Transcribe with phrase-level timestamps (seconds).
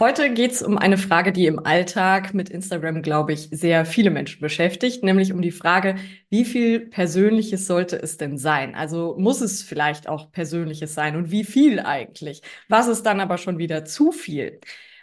[0.00, 4.40] Heute geht's um eine Frage, die im Alltag mit Instagram, glaube ich, sehr viele Menschen
[4.40, 5.96] beschäftigt, nämlich um die Frage,
[6.30, 8.74] wie viel Persönliches sollte es denn sein?
[8.74, 12.40] Also muss es vielleicht auch Persönliches sein und wie viel eigentlich?
[12.66, 14.60] Was ist dann aber schon wieder zu viel?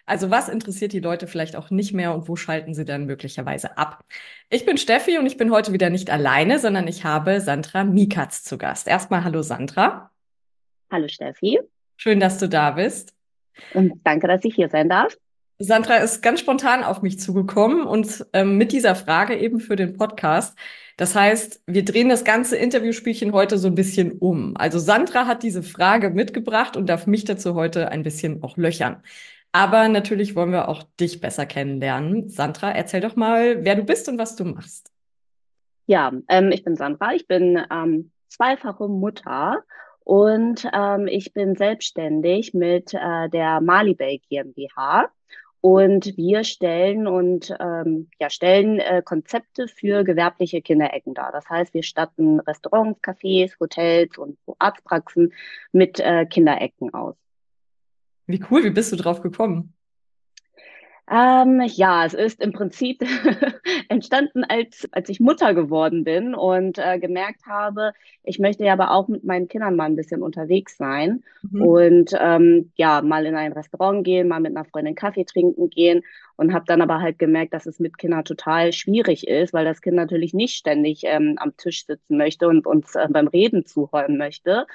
[0.07, 3.77] Also was interessiert die Leute vielleicht auch nicht mehr und wo schalten sie dann möglicherweise
[3.77, 4.03] ab?
[4.49, 8.43] Ich bin Steffi und ich bin heute wieder nicht alleine, sondern ich habe Sandra Mikatz
[8.43, 8.87] zu Gast.
[8.87, 10.09] Erstmal hallo Sandra.
[10.89, 11.59] Hallo Steffi.
[11.97, 13.16] Schön, dass du da bist.
[13.73, 15.17] Und danke, dass ich hier sein darf.
[15.59, 19.97] Sandra ist ganz spontan auf mich zugekommen und ähm, mit dieser Frage eben für den
[19.97, 20.55] Podcast.
[20.97, 24.55] Das heißt, wir drehen das ganze Interviewspielchen heute so ein bisschen um.
[24.55, 29.03] Also Sandra hat diese Frage mitgebracht und darf mich dazu heute ein bisschen auch löchern.
[29.51, 32.29] Aber natürlich wollen wir auch dich besser kennenlernen.
[32.29, 34.91] Sandra, erzähl doch mal, wer du bist und was du machst.
[35.87, 37.13] Ja, ähm, ich bin Sandra.
[37.13, 39.63] Ich bin ähm, zweifache Mutter
[40.07, 45.09] und ähm, ich bin selbstständig mit äh, der Malibay GmbH.
[45.59, 51.33] Und wir stellen und ähm, ja, stellen äh, Konzepte für gewerbliche Kinderecken dar.
[51.33, 55.33] Das heißt, wir statten Restaurants, Cafés, Hotels und Arztpraxen
[55.73, 57.15] mit äh, Kinderecken aus.
[58.27, 59.73] Wie cool, wie bist du drauf gekommen?
[61.09, 63.01] Ähm, ja, es ist im Prinzip
[63.89, 67.93] entstanden, als, als ich Mutter geworden bin und äh, gemerkt habe,
[68.23, 71.61] ich möchte ja aber auch mit meinen Kindern mal ein bisschen unterwegs sein mhm.
[71.61, 76.03] und ähm, ja, mal in ein Restaurant gehen, mal mit einer Freundin Kaffee trinken gehen
[76.35, 79.81] und habe dann aber halt gemerkt, dass es mit Kindern total schwierig ist, weil das
[79.81, 84.17] Kind natürlich nicht ständig ähm, am Tisch sitzen möchte und uns äh, beim Reden zuhören
[84.17, 84.67] möchte.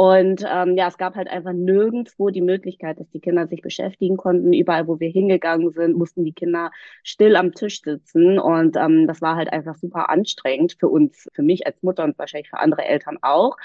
[0.00, 4.16] Und ähm, ja, es gab halt einfach nirgendwo die Möglichkeit, dass die Kinder sich beschäftigen
[4.16, 4.54] konnten.
[4.54, 6.70] Überall, wo wir hingegangen sind, mussten die Kinder
[7.02, 8.38] still am Tisch sitzen.
[8.38, 12.18] Und ähm, das war halt einfach super anstrengend für uns, für mich als Mutter und
[12.18, 13.58] wahrscheinlich für andere Eltern auch.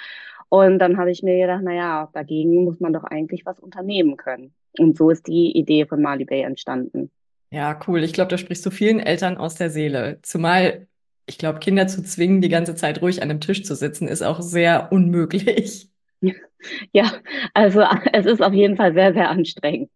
[0.50, 4.18] Und dann habe ich mir gedacht, na ja, dagegen muss man doch eigentlich was unternehmen
[4.18, 4.54] können.
[4.78, 7.12] Und so ist die Idee von Mali Bay entstanden.
[7.50, 8.04] Ja, cool.
[8.04, 10.20] Ich glaube, da sprichst du vielen Eltern aus der Seele.
[10.22, 10.86] Zumal
[11.28, 14.22] ich glaube, Kinder zu zwingen, die ganze Zeit ruhig an einem Tisch zu sitzen, ist
[14.22, 15.90] auch sehr unmöglich.
[16.94, 17.12] Ja,
[17.54, 19.90] also es ist auf jeden Fall sehr, sehr anstrengend.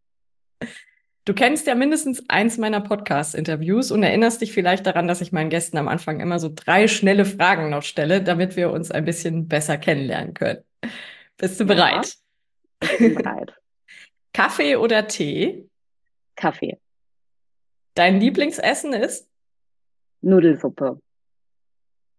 [1.25, 5.49] Du kennst ja mindestens eins meiner Podcast-Interviews und erinnerst dich vielleicht daran, dass ich meinen
[5.49, 9.47] Gästen am Anfang immer so drei schnelle Fragen noch stelle, damit wir uns ein bisschen
[9.47, 10.63] besser kennenlernen können.
[11.37, 12.15] Bist du ja, bereit?
[12.81, 13.53] Ich bin bereit.
[14.33, 15.69] Kaffee oder Tee?
[16.35, 16.79] Kaffee.
[17.93, 19.29] Dein Lieblingsessen ist?
[20.21, 20.99] Nudelsuppe.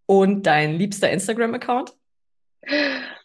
[0.06, 1.96] Und dein liebster Instagram-Account?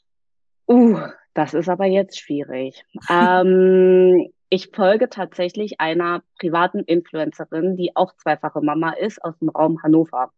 [0.67, 0.99] Uh,
[1.33, 2.83] das ist aber jetzt schwierig.
[3.09, 9.83] ähm, ich folge tatsächlich einer privaten Influencerin, die auch zweifache Mama ist aus dem Raum
[9.83, 10.31] Hannover.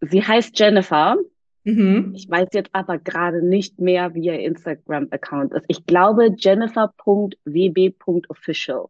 [0.00, 1.16] Sie heißt Jennifer.
[1.64, 2.14] Mhm.
[2.16, 5.66] Ich weiß jetzt aber gerade nicht mehr, wie ihr Instagram-Account ist.
[5.68, 8.86] Ich glaube jennifer.wb.official.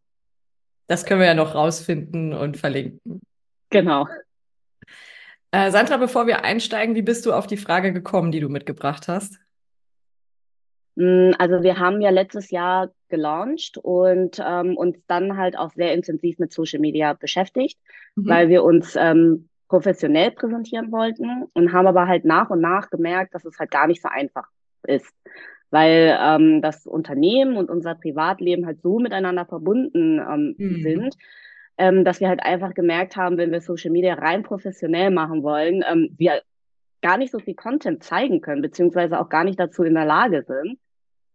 [0.86, 3.20] Das können wir ja noch rausfinden und verlinken.
[3.70, 4.06] Genau.
[5.52, 9.08] Äh, Sandra, bevor wir einsteigen, wie bist du auf die Frage gekommen, die du mitgebracht
[9.08, 9.40] hast?
[10.96, 15.94] Mm, also wir haben ja letztes Jahr gelauncht und ähm, uns dann halt auch sehr
[15.94, 17.78] intensiv mit Social Media beschäftigt,
[18.14, 18.28] mhm.
[18.28, 23.34] weil wir uns ähm, professionell präsentieren wollten und haben aber halt nach und nach gemerkt,
[23.34, 24.48] dass es halt gar nicht so einfach
[24.86, 25.14] ist,
[25.70, 30.82] weil ähm, das Unternehmen und unser Privatleben halt so miteinander verbunden ähm, mhm.
[30.82, 31.16] sind,
[31.78, 35.84] ähm, dass wir halt einfach gemerkt haben, wenn wir Social Media rein professionell machen wollen,
[35.88, 36.42] ähm, wir
[37.02, 40.44] gar nicht so viel Content zeigen können, beziehungsweise auch gar nicht dazu in der Lage
[40.46, 40.78] sind.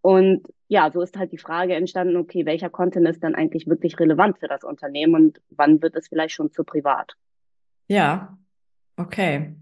[0.01, 3.99] Und ja, so ist halt die Frage entstanden, okay, welcher Content ist dann eigentlich wirklich
[3.99, 7.13] relevant für das Unternehmen und wann wird es vielleicht schon zu privat?
[7.87, 8.37] Ja,
[8.97, 9.55] okay.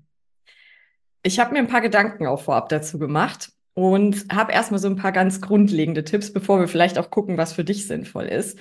[1.23, 4.97] Ich habe mir ein paar Gedanken auch vorab dazu gemacht und habe erstmal so ein
[4.97, 8.59] paar ganz grundlegende Tipps, bevor wir vielleicht auch gucken, was für dich sinnvoll ist.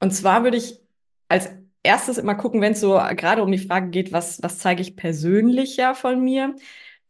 [0.00, 0.78] Und zwar würde ich
[1.28, 1.50] als
[1.84, 4.96] erstes immer gucken, wenn es so gerade um die Frage geht, was, was zeige ich
[4.96, 6.56] persönlich ja von mir,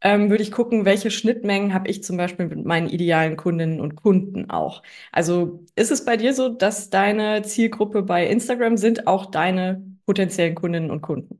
[0.01, 3.95] ähm, würde ich gucken, welche Schnittmengen habe ich zum Beispiel mit meinen idealen Kundinnen und
[3.95, 4.83] Kunden auch.
[5.11, 10.53] Also ist es bei dir so, dass deine Zielgruppe bei Instagram sind auch deine potenziellen
[10.53, 11.39] Kundinnen und Kunden?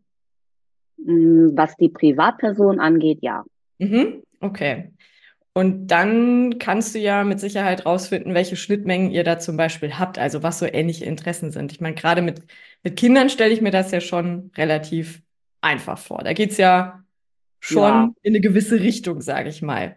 [0.97, 3.43] Mm, was die Privatperson angeht, ja.
[3.77, 4.91] Mhm, okay.
[5.57, 10.19] Und dann kannst du ja mit Sicherheit rausfinden, welche Schnittmengen ihr da zum Beispiel habt,
[10.19, 11.71] also was so ähnliche Interessen sind.
[11.71, 12.41] Ich meine, gerade mit,
[12.83, 15.21] mit Kindern stelle ich mir das ja schon relativ
[15.61, 16.23] einfach vor.
[16.25, 17.05] Da geht's ja
[17.61, 18.09] schon ja.
[18.21, 19.95] in eine gewisse Richtung, sage ich mal.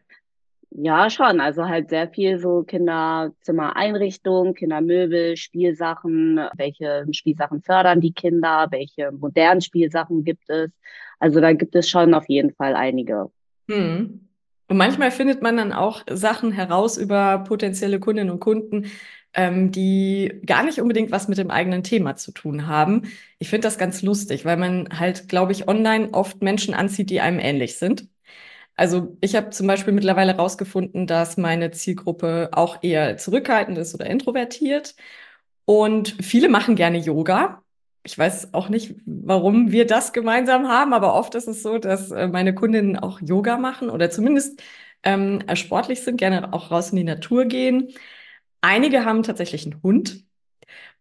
[0.70, 1.40] Ja, schon.
[1.40, 9.60] Also halt sehr viel so Kinderzimmereinrichtung, Kindermöbel, Spielsachen, welche Spielsachen fördern die Kinder, welche modernen
[9.60, 10.70] Spielsachen gibt es.
[11.18, 13.32] Also da gibt es schon auf jeden Fall einige.
[13.68, 14.27] Hm.
[14.68, 18.86] Und manchmal findet man dann auch Sachen heraus über potenzielle Kundinnen und Kunden,
[19.34, 23.10] ähm, die gar nicht unbedingt was mit dem eigenen Thema zu tun haben.
[23.38, 27.20] Ich finde das ganz lustig, weil man halt, glaube ich, online oft Menschen anzieht, die
[27.20, 28.08] einem ähnlich sind.
[28.76, 34.06] Also ich habe zum Beispiel mittlerweile herausgefunden, dass meine Zielgruppe auch eher zurückhaltend ist oder
[34.06, 34.94] introvertiert.
[35.64, 37.62] Und viele machen gerne Yoga
[38.08, 42.10] ich weiß auch nicht, warum wir das gemeinsam haben, aber oft ist es so, dass
[42.10, 44.62] äh, meine Kundinnen auch Yoga machen oder zumindest
[45.02, 47.88] ähm, sportlich sind, gerne auch raus in die Natur gehen.
[48.62, 50.24] Einige haben tatsächlich einen Hund.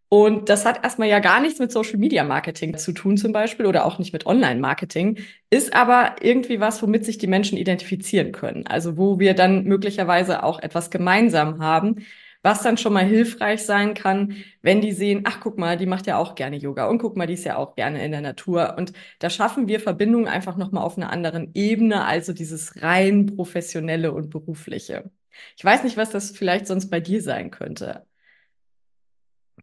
[0.09, 3.65] Und das hat erstmal ja gar nichts mit Social Media Marketing zu tun, zum Beispiel,
[3.65, 5.19] oder auch nicht mit Online Marketing,
[5.49, 8.67] ist aber irgendwie was, womit sich die Menschen identifizieren können.
[8.67, 12.05] Also wo wir dann möglicherweise auch etwas gemeinsam haben,
[12.43, 16.07] was dann schon mal hilfreich sein kann, wenn die sehen, ach guck mal, die macht
[16.07, 18.75] ja auch gerne Yoga und guck mal, die ist ja auch gerne in der Natur.
[18.77, 24.11] Und da schaffen wir Verbindungen einfach nochmal auf einer anderen Ebene, also dieses rein professionelle
[24.11, 25.11] und berufliche.
[25.55, 28.05] Ich weiß nicht, was das vielleicht sonst bei dir sein könnte.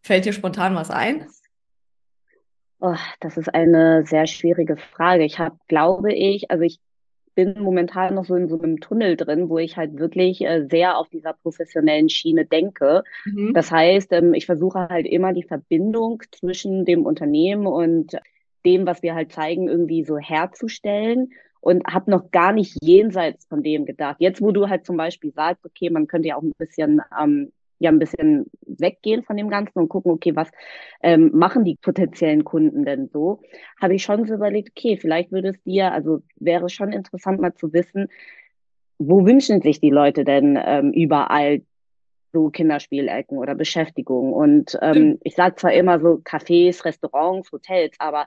[0.02, 1.26] Fällt dir spontan was ein?
[2.80, 5.24] Oh, das ist eine sehr schwierige Frage.
[5.24, 6.80] Ich habe, glaube ich, also ich
[7.34, 10.98] bin momentan noch so in so einem Tunnel drin, wo ich halt wirklich äh, sehr
[10.98, 13.02] auf dieser professionellen Schiene denke.
[13.24, 13.52] Mhm.
[13.54, 18.16] Das heißt, ähm, ich versuche halt immer die Verbindung zwischen dem Unternehmen und
[18.64, 23.62] dem, was wir halt zeigen, irgendwie so herzustellen und habe noch gar nicht jenseits von
[23.62, 24.16] dem gedacht.
[24.18, 27.52] Jetzt, wo du halt zum Beispiel sagst, okay, man könnte ja auch ein bisschen ähm,
[27.78, 30.50] ja ein bisschen weggehen von dem Ganzen und gucken, okay, was
[31.02, 33.40] ähm, machen die potenziellen Kunden denn so,
[33.80, 37.54] habe ich schon so überlegt, okay, vielleicht würde es dir, also wäre schon interessant mal
[37.54, 38.08] zu wissen,
[38.98, 41.62] wo wünschen sich die Leute denn ähm, überall
[42.32, 44.32] so Kinderspielecken oder Beschäftigung.
[44.32, 48.26] Und ähm, ich sage zwar immer so Cafés, Restaurants, Hotels, aber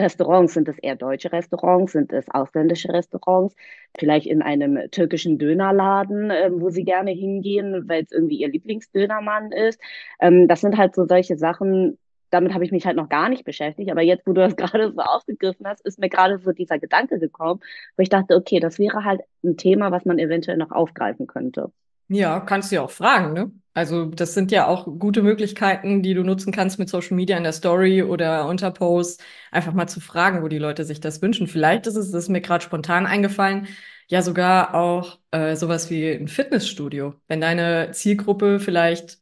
[0.00, 3.54] Restaurants, sind es eher deutsche Restaurants, sind es ausländische Restaurants,
[3.98, 9.52] vielleicht in einem türkischen Dönerladen, äh, wo sie gerne hingehen, weil es irgendwie ihr Lieblingsdönermann
[9.52, 9.80] ist.
[10.20, 11.98] Ähm, das sind halt so solche Sachen,
[12.30, 14.92] damit habe ich mich halt noch gar nicht beschäftigt, aber jetzt, wo du das gerade
[14.92, 17.60] so aufgegriffen hast, ist mir gerade so dieser Gedanke gekommen,
[17.96, 21.72] wo ich dachte, okay, das wäre halt ein Thema, was man eventuell noch aufgreifen könnte.
[22.08, 23.52] Ja, kannst du ja auch fragen, ne?
[23.74, 27.44] Also das sind ja auch gute Möglichkeiten, die du nutzen kannst mit Social Media in
[27.44, 29.22] der Story oder unter Posts,
[29.52, 31.46] einfach mal zu fragen, wo die Leute sich das wünschen.
[31.46, 33.68] Vielleicht ist es, das ist mir gerade spontan eingefallen,
[34.08, 37.14] ja sogar auch äh, sowas wie ein Fitnessstudio.
[37.28, 39.18] Wenn deine Zielgruppe vielleicht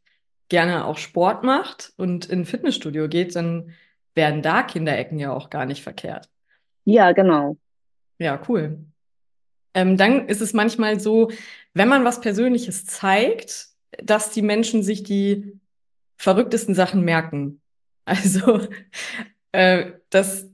[0.48, 3.72] gerne auch Sport macht und in ein Fitnessstudio geht, dann
[4.14, 6.30] werden da Kinderecken ja auch gar nicht verkehrt.
[6.84, 7.56] Ja, genau.
[8.18, 8.86] Ja, cool.
[9.76, 11.30] Ähm, dann ist es manchmal so,
[11.74, 13.68] wenn man was Persönliches zeigt,
[14.02, 15.60] dass die Menschen sich die
[16.16, 17.60] verrücktesten Sachen merken.
[18.08, 18.60] Also
[19.50, 20.48] äh, das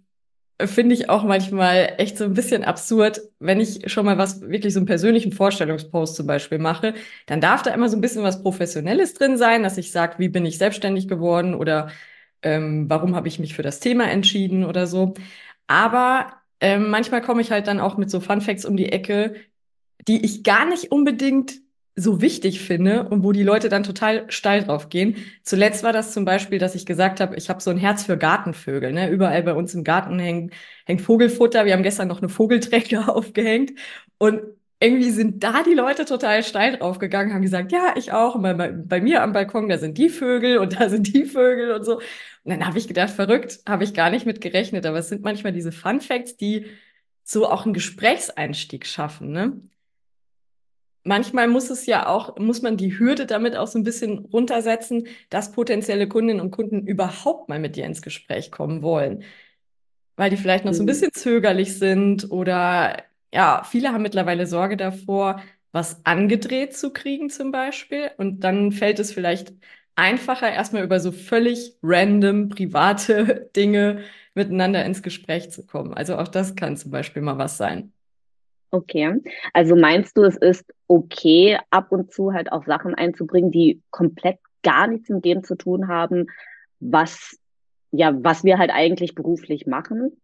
[0.64, 4.72] finde ich auch manchmal echt so ein bisschen absurd, wenn ich schon mal was wirklich
[4.72, 6.94] so einen persönlichen Vorstellungspost zum Beispiel mache,
[7.26, 10.29] dann darf da immer so ein bisschen was Professionelles drin sein, dass ich sage, wie
[10.31, 11.91] bin ich selbstständig geworden oder
[12.43, 15.12] ähm, warum habe ich mich für das Thema entschieden oder so.
[15.67, 19.34] Aber ähm, manchmal komme ich halt dann auch mit so Fun Facts um die Ecke,
[20.08, 21.60] die ich gar nicht unbedingt
[21.94, 25.16] so wichtig finde und wo die Leute dann total steil drauf gehen.
[25.42, 28.16] Zuletzt war das zum Beispiel, dass ich gesagt habe, ich habe so ein Herz für
[28.16, 28.92] Gartenvögel.
[28.92, 29.10] Ne?
[29.10, 30.54] Überall bei uns im Garten hängt,
[30.86, 31.66] hängt Vogelfutter.
[31.66, 33.72] Wir haben gestern noch eine Vogelträger aufgehängt
[34.19, 34.40] und
[34.82, 38.34] irgendwie sind da die Leute total steil drauf gegangen, haben gesagt, ja, ich auch.
[38.34, 41.72] Und bei, bei mir am Balkon, da sind die Vögel und da sind die Vögel
[41.72, 41.96] und so.
[41.96, 44.86] Und dann habe ich gedacht, verrückt, habe ich gar nicht mit gerechnet.
[44.86, 46.67] Aber es sind manchmal diese Fun Facts, die
[47.24, 49.31] so auch einen Gesprächseinstieg schaffen.
[49.32, 49.60] Ne?
[51.05, 55.08] manchmal muss es ja auch, muss man die Hürde damit auch so ein bisschen runtersetzen,
[55.31, 59.24] dass potenzielle Kundinnen und Kunden überhaupt mal mit dir ins Gespräch kommen wollen.
[60.17, 60.89] Weil die vielleicht noch so ein mhm.
[60.89, 65.41] bisschen zögerlich sind oder ja, viele haben mittlerweile Sorge davor,
[65.72, 68.10] was angedreht zu kriegen zum Beispiel.
[68.19, 69.53] Und dann fällt es vielleicht
[69.94, 74.03] einfacher, erstmal über so völlig random private Dinge
[74.34, 75.94] miteinander ins Gespräch zu kommen.
[75.94, 77.93] Also auch das kann zum Beispiel mal was sein.
[78.70, 79.20] Okay,
[79.53, 84.39] also meinst du, es ist okay, ab und zu halt auch Sachen einzubringen, die komplett
[84.62, 86.29] gar nichts mit dem zu tun haben,
[86.81, 87.39] was
[87.93, 90.17] ja, was wir halt eigentlich beruflich machen?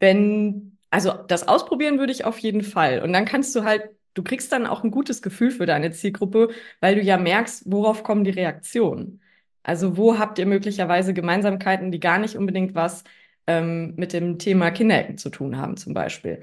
[0.00, 3.02] Wenn, also das ausprobieren würde ich auf jeden Fall.
[3.02, 6.50] Und dann kannst du halt du kriegst dann auch ein gutes Gefühl für deine Zielgruppe,
[6.80, 9.20] weil du ja merkst, worauf kommen die Reaktionen.
[9.64, 13.04] Also wo habt ihr möglicherweise Gemeinsamkeiten, die gar nicht unbedingt was
[13.46, 16.42] ähm, mit dem Thema Kinderecken zu tun haben, zum Beispiel.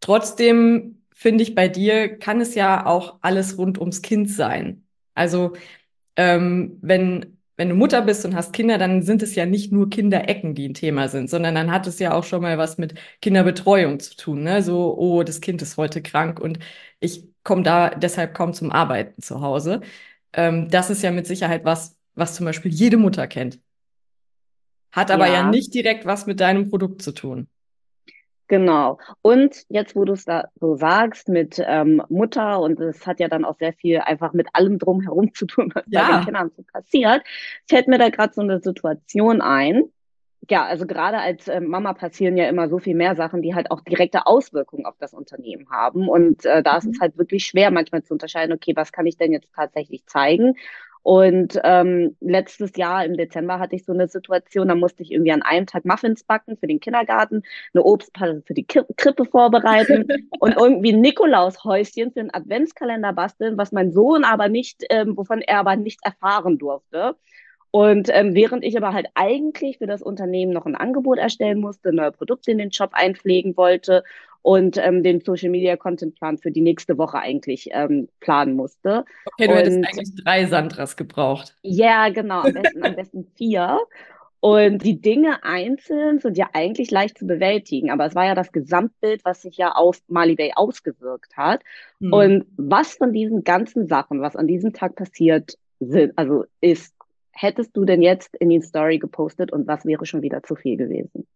[0.00, 4.86] Trotzdem finde ich, bei dir kann es ja auch alles rund ums Kind sein.
[5.14, 5.52] Also
[6.16, 9.90] ähm, wenn wenn du Mutter bist und hast Kinder, dann sind es ja nicht nur
[9.90, 12.94] Kinderecken, die ein Thema sind, sondern dann hat es ja auch schon mal was mit
[13.20, 14.42] Kinderbetreuung zu tun.
[14.44, 14.62] Ne?
[14.62, 16.58] So, oh, das Kind ist heute krank und
[17.00, 19.82] ich komme da deshalb kaum zum Arbeiten zu Hause.
[20.32, 23.60] Ähm, das ist ja mit Sicherheit was, was zum Beispiel jede Mutter kennt.
[24.90, 25.34] Hat aber ja.
[25.34, 27.46] ja nicht direkt was mit deinem Produkt zu tun.
[28.50, 28.98] Genau.
[29.22, 33.28] Und jetzt, wo du es da so sagst mit ähm, Mutter und es hat ja
[33.28, 36.02] dann auch sehr viel einfach mit allem drumherum zu tun, was ja.
[36.02, 37.22] bei den Kindern so passiert,
[37.68, 39.84] fällt mir da gerade so eine Situation ein.
[40.48, 43.70] Ja, also gerade als äh, Mama passieren ja immer so viel mehr Sachen, die halt
[43.70, 46.08] auch direkte Auswirkungen auf das Unternehmen haben.
[46.08, 47.02] Und äh, da ist es mhm.
[47.02, 50.56] halt wirklich schwer, manchmal zu unterscheiden, okay, was kann ich denn jetzt tatsächlich zeigen
[51.02, 55.32] und ähm, letztes Jahr im Dezember hatte ich so eine Situation, da musste ich irgendwie
[55.32, 57.42] an einem Tag Muffins backen für den Kindergarten,
[57.72, 60.06] eine Obstpalle für die Krippe vorbereiten
[60.40, 65.60] und irgendwie Nikolaushäuschen für einen Adventskalender basteln, was mein Sohn aber nicht, ähm, wovon er
[65.60, 67.16] aber nicht erfahren durfte.
[67.72, 71.92] Und ähm, während ich aber halt eigentlich für das Unternehmen noch ein Angebot erstellen musste,
[71.92, 74.02] neue Produkte in den Shop einpflegen wollte
[74.42, 79.04] und ähm, den Social Media Content Plan für die nächste Woche eigentlich ähm, planen musste.
[79.26, 81.54] Okay, du und, hättest eigentlich drei Sandras gebraucht.
[81.62, 83.78] Ja, genau, am besten, am besten vier.
[84.40, 88.52] Und die Dinge einzeln sind ja eigentlich leicht zu bewältigen, aber es war ja das
[88.52, 91.62] Gesamtbild, was sich ja auf Mali Bay ausgewirkt hat.
[92.00, 92.12] Hm.
[92.12, 96.94] Und was von diesen ganzen Sachen, was an diesem Tag passiert sind, also ist,
[97.32, 100.78] hättest du denn jetzt in die Story gepostet und was wäre schon wieder zu viel
[100.78, 101.26] gewesen?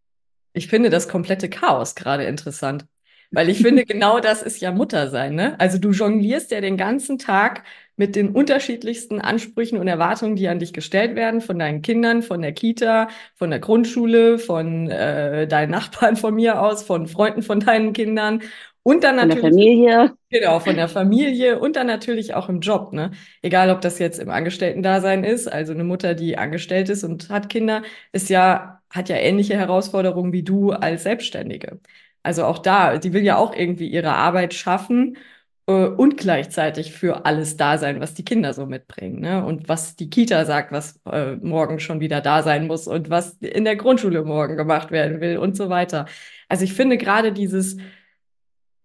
[0.54, 2.86] Ich finde das komplette Chaos gerade interessant.
[3.34, 5.58] Weil ich finde, genau das ist ja Muttersein, ne?
[5.58, 7.64] Also du jonglierst ja den ganzen Tag
[7.96, 12.42] mit den unterschiedlichsten Ansprüchen und Erwartungen, die an dich gestellt werden, von deinen Kindern, von
[12.42, 17.60] der Kita, von der Grundschule, von äh, deinen Nachbarn von mir aus, von Freunden von
[17.60, 18.42] deinen Kindern
[18.84, 19.40] und dann natürlich.
[19.40, 20.16] Von der Familie.
[20.30, 23.12] Genau, von der Familie und dann natürlich auch im Job, ne?
[23.42, 27.48] Egal, ob das jetzt im Angestellten-Dasein ist, also eine Mutter, die angestellt ist und hat
[27.48, 31.80] Kinder, ist ja, hat ja ähnliche Herausforderungen wie du als Selbstständige.
[32.24, 35.18] Also auch da, die will ja auch irgendwie ihre Arbeit schaffen
[35.66, 39.20] äh, und gleichzeitig für alles da sein, was die Kinder so mitbringen.
[39.20, 39.44] Ne?
[39.44, 43.34] Und was die Kita sagt, was äh, morgen schon wieder da sein muss und was
[43.34, 46.06] in der Grundschule morgen gemacht werden will und so weiter.
[46.48, 47.76] Also ich finde gerade dieses,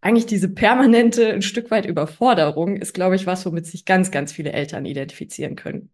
[0.02, 4.34] eigentlich diese permanente, ein Stück weit Überforderung ist, glaube ich, was, womit sich ganz, ganz
[4.34, 5.92] viele Eltern identifizieren können.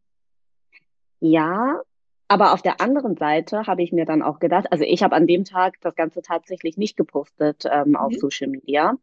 [1.19, 1.81] Ja,
[2.27, 5.27] aber auf der anderen Seite habe ich mir dann auch gedacht, also ich habe an
[5.27, 7.95] dem Tag das Ganze tatsächlich nicht gepostet ähm, mhm.
[7.95, 8.95] auf Social Media.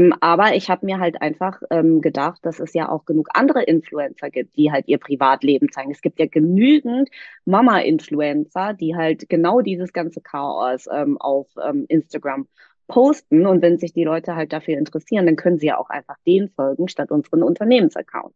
[0.00, 3.62] Ähm, aber ich habe mir halt einfach ähm, gedacht, dass es ja auch genug andere
[3.62, 5.90] Influencer gibt, die halt ihr Privatleben zeigen.
[5.90, 7.10] Es gibt ja genügend
[7.44, 12.48] Mama-Influencer, die halt genau dieses ganze Chaos ähm, auf ähm, Instagram
[12.88, 13.46] posten.
[13.46, 16.48] Und wenn sich die Leute halt dafür interessieren, dann können sie ja auch einfach denen
[16.48, 18.34] folgen, statt unseren Unternehmensaccount.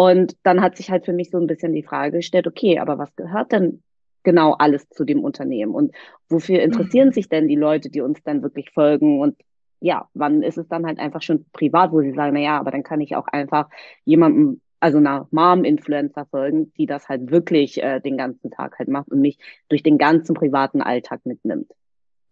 [0.00, 2.96] Und dann hat sich halt für mich so ein bisschen die Frage gestellt, okay, aber
[2.96, 3.82] was gehört denn
[4.22, 5.74] genau alles zu dem Unternehmen?
[5.74, 5.94] Und
[6.30, 7.12] wofür interessieren mhm.
[7.12, 9.20] sich denn die Leute, die uns dann wirklich folgen?
[9.20, 9.36] Und
[9.78, 12.70] ja, wann ist es dann halt einfach schon privat, wo sie sagen, na ja, aber
[12.70, 13.68] dann kann ich auch einfach
[14.06, 19.08] jemandem, also einer Mom-Influencer folgen, die das halt wirklich äh, den ganzen Tag halt macht
[19.08, 19.36] und mich
[19.68, 21.70] durch den ganzen privaten Alltag mitnimmt.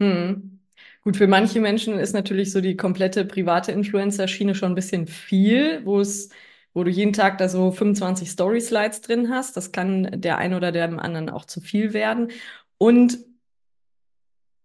[0.00, 0.60] Hm.
[1.04, 5.84] Gut, für manche Menschen ist natürlich so die komplette private Influencer-Schiene schon ein bisschen viel,
[5.84, 6.30] wo es
[6.74, 9.56] wo du jeden Tag da so 25 Story-Slides drin hast.
[9.56, 12.30] Das kann der einen oder dem anderen auch zu viel werden.
[12.78, 13.18] Und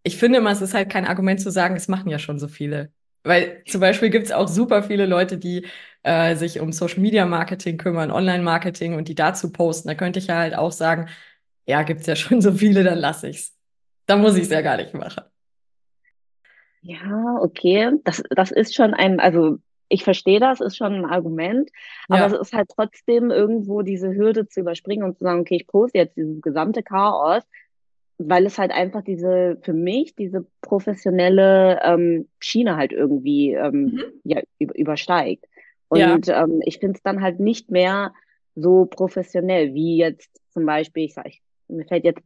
[0.04, 2.48] ich finde immer, es ist halt kein Argument zu sagen, es machen ja schon so
[2.48, 2.92] viele.
[3.24, 5.66] Weil zum Beispiel gibt es auch super viele Leute, die
[6.04, 9.88] äh, sich um Social Media Marketing kümmern, Online-Marketing und die dazu posten.
[9.88, 11.08] Da könnte ich ja halt auch sagen,
[11.66, 13.56] ja, gibt es ja schon so viele, dann lasse ich's.
[14.06, 15.24] Dann muss ich es ja gar nicht machen.
[16.82, 17.92] Ja, okay.
[18.04, 19.60] Das, das ist schon ein, also
[19.94, 21.70] ich verstehe das, ist schon ein Argument,
[22.10, 22.26] aber ja.
[22.26, 26.00] es ist halt trotzdem irgendwo diese Hürde zu überspringen und zu sagen, okay, ich poste
[26.00, 27.44] jetzt dieses gesamte Chaos,
[28.18, 34.04] weil es halt einfach diese, für mich, diese professionelle ähm, Schiene halt irgendwie ähm, mhm.
[34.24, 35.46] ja, übersteigt.
[35.90, 36.44] Und ja.
[36.44, 38.14] ähm, ich finde es dann halt nicht mehr
[38.56, 42.24] so professionell, wie jetzt zum Beispiel, ich sag, ich, mir fällt jetzt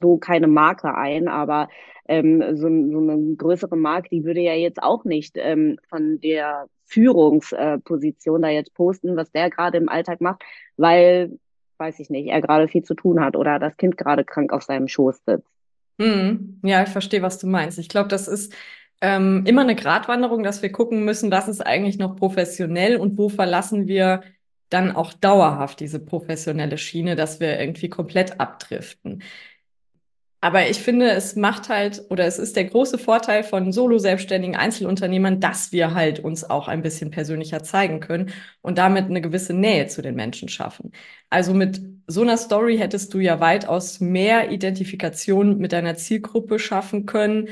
[0.00, 1.68] so keine Marke ein, aber
[2.08, 6.66] ähm, so, so eine größere Marke, die würde ja jetzt auch nicht ähm, von der
[6.86, 10.42] Führungsposition da jetzt posten, was der gerade im Alltag macht,
[10.76, 11.38] weil,
[11.78, 14.62] weiß ich nicht, er gerade viel zu tun hat oder das Kind gerade krank auf
[14.62, 15.48] seinem Schoß sitzt.
[16.00, 16.60] Hm.
[16.62, 17.78] Ja, ich verstehe, was du meinst.
[17.78, 18.54] Ich glaube, das ist
[19.00, 23.28] ähm, immer eine Gratwanderung, dass wir gucken müssen, was ist eigentlich noch professionell und wo
[23.28, 24.22] verlassen wir
[24.70, 29.22] dann auch dauerhaft diese professionelle Schiene, dass wir irgendwie komplett abdriften.
[30.44, 35.40] Aber ich finde, es macht halt, oder es ist der große Vorteil von Solo-selbstständigen Einzelunternehmern,
[35.40, 39.86] dass wir halt uns auch ein bisschen persönlicher zeigen können und damit eine gewisse Nähe
[39.86, 40.92] zu den Menschen schaffen.
[41.30, 47.06] Also mit so einer Story hättest du ja weitaus mehr Identifikation mit deiner Zielgruppe schaffen
[47.06, 47.48] können,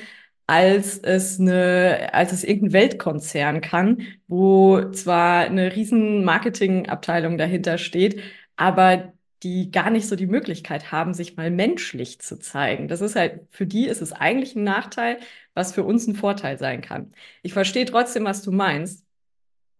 [0.46, 8.20] als es eine, als es irgendein Weltkonzern kann, wo zwar eine riesen Marketingabteilung dahinter steht,
[8.56, 12.88] aber die gar nicht so die Möglichkeit haben, sich mal menschlich zu zeigen.
[12.88, 15.18] Das ist halt, für die ist es eigentlich ein Nachteil,
[15.54, 17.12] was für uns ein Vorteil sein kann.
[17.42, 19.04] Ich verstehe trotzdem, was du meinst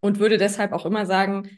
[0.01, 1.51] und würde deshalb auch immer sagen,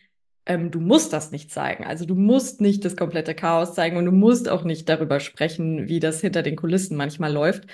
[0.46, 1.84] ähm, du musst das nicht zeigen.
[1.84, 5.88] Also du musst nicht das komplette Chaos zeigen und du musst auch nicht darüber sprechen,
[5.88, 7.66] wie das hinter den Kulissen manchmal läuft,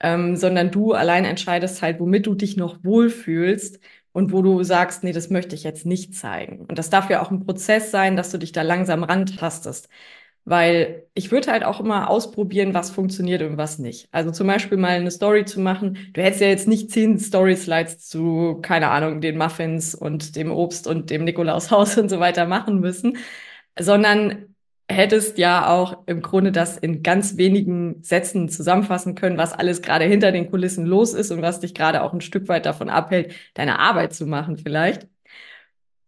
[0.00, 3.80] ähm, sondern du allein entscheidest halt, womit du dich noch wohlfühlst
[4.12, 6.66] und wo du sagst, nee, das möchte ich jetzt nicht zeigen.
[6.66, 9.88] Und das darf ja auch ein Prozess sein, dass du dich da langsam rantastest.
[10.44, 14.08] Weil ich würde halt auch immer ausprobieren, was funktioniert und was nicht.
[14.10, 15.98] Also zum Beispiel mal eine Story zu machen.
[16.14, 20.88] Du hättest ja jetzt nicht zehn Story-Slides zu, keine Ahnung, den Muffins und dem Obst
[20.88, 23.18] und dem Nikolaushaus und so weiter machen müssen,
[23.78, 24.51] sondern
[24.88, 30.04] hättest ja auch im Grunde das in ganz wenigen Sätzen zusammenfassen können, was alles gerade
[30.04, 33.34] hinter den Kulissen los ist und was dich gerade auch ein Stück weit davon abhält,
[33.54, 35.08] deine Arbeit zu machen vielleicht.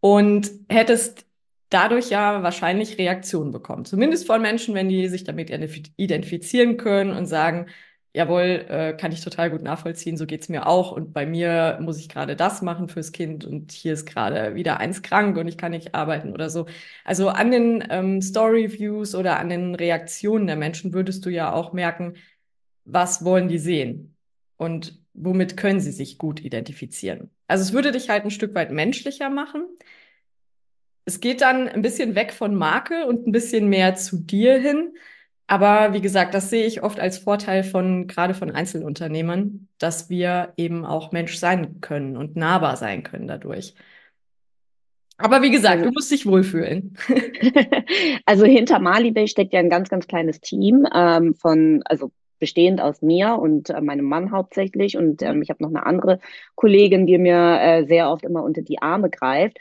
[0.01, 1.25] Und hättest
[1.71, 3.85] dadurch ja wahrscheinlich Reaktionen bekommen.
[3.85, 5.51] Zumindest von Menschen, wenn die sich damit
[5.97, 7.67] identifizieren können und sagen,
[8.15, 10.93] jawohl, äh, kann ich total gut nachvollziehen, so geht's mir auch.
[10.93, 14.79] Und bei mir muss ich gerade das machen fürs Kind und hier ist gerade wieder
[14.79, 16.67] eins krank und ich kann nicht arbeiten oder so.
[17.05, 21.73] Also an den ähm, Story-Views oder an den Reaktionen der Menschen würdest du ja auch
[21.73, 22.15] merken,
[22.85, 24.17] was wollen die sehen
[24.57, 27.31] und womit können sie sich gut identifizieren.
[27.49, 29.65] Also es würde dich halt ein Stück weit menschlicher machen.
[31.05, 34.95] Es geht dann ein bisschen weg von Marke und ein bisschen mehr zu dir hin.
[35.47, 40.55] Aber wie gesagt, das sehe ich oft als Vorteil von gerade von Einzelunternehmern, dass wir
[40.57, 43.75] eben auch Mensch sein können und nahbar sein können dadurch.
[45.19, 46.97] Aber wie gesagt, also, du musst dich wohlfühlen.
[48.27, 53.01] also hinter Malibay steckt ja ein ganz, ganz kleines Team ähm, von, also bestehend aus
[53.01, 54.97] mir und äh, meinem Mann hauptsächlich.
[54.97, 56.19] Und ähm, ich habe noch eine andere
[56.57, 59.59] Kollegin, die mir äh, sehr oft immer unter die Arme greift.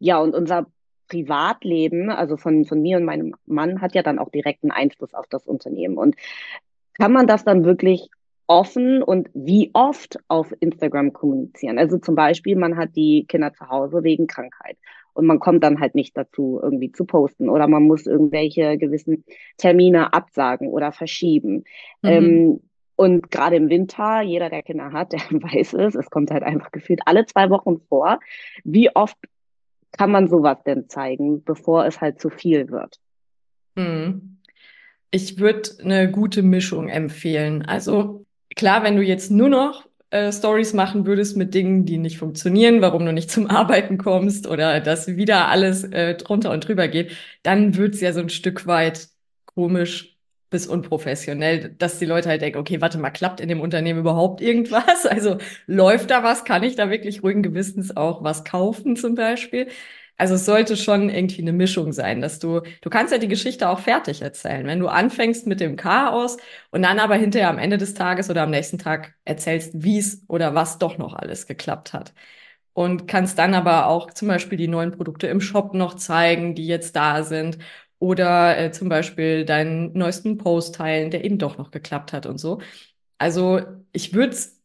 [0.00, 0.66] Ja, und unser
[1.08, 5.26] Privatleben, also von, von mir und meinem Mann, hat ja dann auch direkten Einfluss auf
[5.28, 5.96] das Unternehmen.
[5.96, 6.16] Und
[6.94, 8.08] kann man das dann wirklich
[8.46, 11.78] offen und wie oft auf Instagram kommunizieren?
[11.78, 14.76] Also zum Beispiel, man hat die Kinder zu Hause wegen Krankheit
[15.12, 19.24] und man kommt dann halt nicht dazu, irgendwie zu posten oder man muss irgendwelche gewissen
[19.56, 21.64] Termine absagen oder verschieben.
[22.02, 22.08] Mhm.
[22.08, 22.60] Ähm,
[22.96, 26.72] und gerade im Winter, jeder, der Kinder hat, der weiß es, es kommt halt einfach
[26.72, 28.18] gefühlt alle zwei Wochen vor.
[28.64, 29.16] Wie oft
[29.92, 32.98] kann man sowas denn zeigen, bevor es halt zu viel wird?
[33.76, 34.38] Hm.
[35.10, 37.62] Ich würde eine gute Mischung empfehlen.
[37.62, 42.18] Also klar, wenn du jetzt nur noch äh, Stories machen würdest mit Dingen, die nicht
[42.18, 46.88] funktionieren, warum du nicht zum Arbeiten kommst oder dass wieder alles äh, drunter und drüber
[46.88, 49.08] geht, dann wird's ja so ein Stück weit
[49.46, 50.17] komisch
[50.50, 54.40] bis unprofessionell, dass die Leute halt denken, okay, warte mal, klappt in dem Unternehmen überhaupt
[54.40, 55.04] irgendwas?
[55.18, 56.44] Also läuft da was?
[56.44, 59.68] Kann ich da wirklich ruhigen Gewissens auch was kaufen zum Beispiel?
[60.16, 63.68] Also es sollte schon irgendwie eine Mischung sein, dass du, du kannst ja die Geschichte
[63.68, 64.66] auch fertig erzählen.
[64.66, 66.36] Wenn du anfängst mit dem Chaos
[66.70, 70.24] und dann aber hinterher am Ende des Tages oder am nächsten Tag erzählst, wie es
[70.28, 72.14] oder was doch noch alles geklappt hat.
[72.72, 76.66] Und kannst dann aber auch zum Beispiel die neuen Produkte im Shop noch zeigen, die
[76.66, 77.58] jetzt da sind
[77.98, 82.38] oder äh, zum Beispiel deinen neuesten Post teilen, der eben doch noch geklappt hat und
[82.38, 82.60] so.
[83.18, 83.60] Also
[83.92, 84.60] ich würde es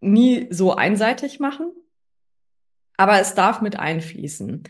[0.00, 1.72] nie so einseitig machen,
[2.96, 4.62] aber es darf mit einfließen.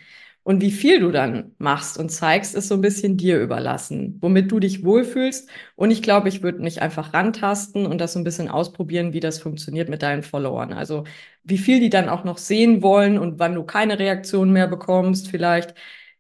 [0.43, 4.53] Und wie viel du dann machst und zeigst, ist so ein bisschen dir überlassen, womit
[4.53, 5.51] du dich wohlfühlst.
[5.75, 9.19] Und ich glaube, ich würde mich einfach rantasten und das so ein bisschen ausprobieren, wie
[9.19, 10.73] das funktioniert mit deinen Followern.
[10.73, 11.03] Also
[11.43, 15.29] wie viel die dann auch noch sehen wollen und wann du keine Reaktion mehr bekommst
[15.29, 15.75] vielleicht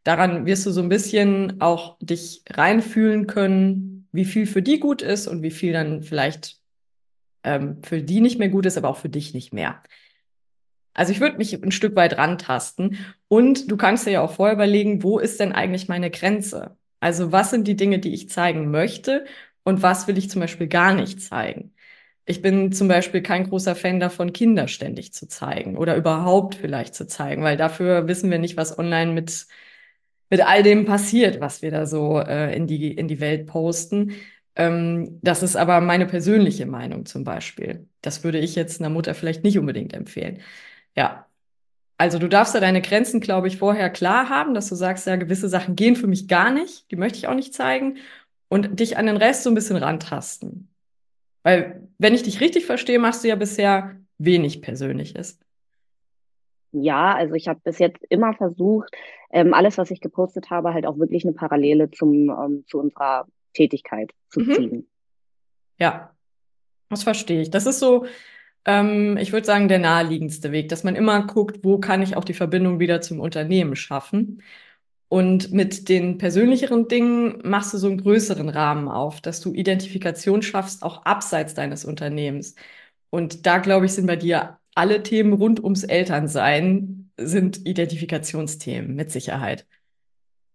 [0.07, 5.03] daran wirst du so ein bisschen auch dich reinfühlen können, wie viel für die gut
[5.03, 6.61] ist und wie viel dann vielleicht
[7.43, 9.83] ähm, für die nicht mehr gut ist, aber auch für dich nicht mehr.
[10.95, 14.55] Also ich würde mich ein Stück weit rantasten und du kannst dir ja auch vorher
[14.55, 16.77] überlegen, wo ist denn eigentlich meine Grenze?
[17.01, 19.25] Also was sind die Dinge, die ich zeigen möchte
[19.65, 21.75] und was will ich zum Beispiel gar nicht zeigen?
[22.27, 26.95] Ich bin zum Beispiel kein großer Fan davon, Kinder ständig zu zeigen oder überhaupt vielleicht
[26.95, 29.47] zu zeigen, weil dafür wissen wir nicht, was online mit
[30.31, 34.13] mit all dem passiert, was wir da so äh, in die in die Welt posten.
[34.57, 37.89] Ähm, das ist aber meine persönliche Meinung zum Beispiel.
[38.01, 40.41] Das würde ich jetzt einer Mutter vielleicht nicht unbedingt empfehlen.
[40.97, 41.27] Ja.
[41.99, 45.17] Also du darfst ja deine Grenzen, glaube ich, vorher klar haben, dass du sagst, ja,
[45.17, 47.99] gewisse Sachen gehen für mich gar nicht, die möchte ich auch nicht zeigen
[48.49, 50.69] und dich an den Rest so ein bisschen rantasten.
[51.43, 55.39] Weil, wenn ich dich richtig verstehe, machst du ja bisher wenig Persönliches.
[56.83, 58.91] Ja, also ich habe bis jetzt immer versucht,
[59.31, 63.27] ähm, alles, was ich gepostet habe, halt auch wirklich eine Parallele zum, ähm, zu unserer
[63.55, 64.53] Tätigkeit zu mhm.
[64.53, 64.89] ziehen.
[65.79, 66.11] Ja,
[66.89, 67.51] das verstehe ich.
[67.51, 68.07] Das ist so,
[68.65, 72.25] ähm, ich würde sagen, der naheliegendste Weg, dass man immer guckt, wo kann ich auch
[72.25, 74.43] die Verbindung wieder zum Unternehmen schaffen.
[75.09, 80.43] Und mit den persönlicheren Dingen machst du so einen größeren Rahmen auf, dass du Identifikation
[80.43, 82.57] schaffst, auch abseits deines Unternehmens.
[83.11, 89.11] Und da, glaube ich, sind bei dir alle Themen rund ums Elternsein sind Identifikationsthemen, mit
[89.11, 89.67] Sicherheit.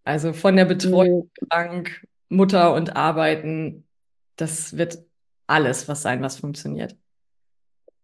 [0.04, 3.88] Also von der Betreuung, Bank, Mutter und Arbeiten,
[4.36, 5.00] das wird
[5.48, 6.96] alles was sein, was funktioniert.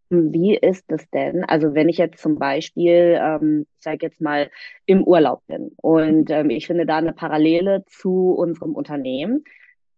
[0.09, 1.43] Wie ist es denn?
[1.43, 4.49] Also wenn ich jetzt zum Beispiel, ähm, ich sage jetzt mal,
[4.85, 9.43] im Urlaub bin und ähm, ich finde da eine Parallele zu unserem Unternehmen.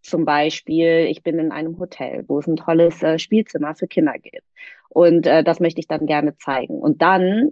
[0.02, 4.14] Zum Beispiel, ich bin in einem Hotel, wo es ein tolles äh, Spielzimmer für Kinder
[4.14, 4.44] gibt.
[4.90, 6.80] Und äh, das möchte ich dann gerne zeigen.
[6.80, 7.52] Und dann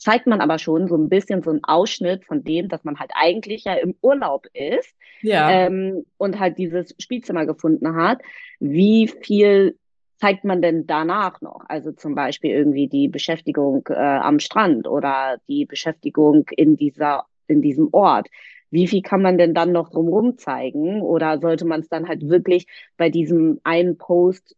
[0.00, 3.10] zeigt man aber schon so ein bisschen so einen Ausschnitt von dem, dass man halt
[3.14, 5.50] eigentlich ja im Urlaub ist ja.
[5.50, 8.22] ähm, und halt dieses Spielzimmer gefunden hat.
[8.58, 9.76] Wie viel
[10.16, 11.64] zeigt man denn danach noch?
[11.68, 17.60] Also zum Beispiel irgendwie die Beschäftigung äh, am Strand oder die Beschäftigung in dieser, in
[17.60, 18.28] diesem Ort.
[18.70, 21.02] Wie viel kann man denn dann noch drumherum zeigen?
[21.02, 22.66] Oder sollte man es dann halt wirklich
[22.96, 24.56] bei diesem einen Post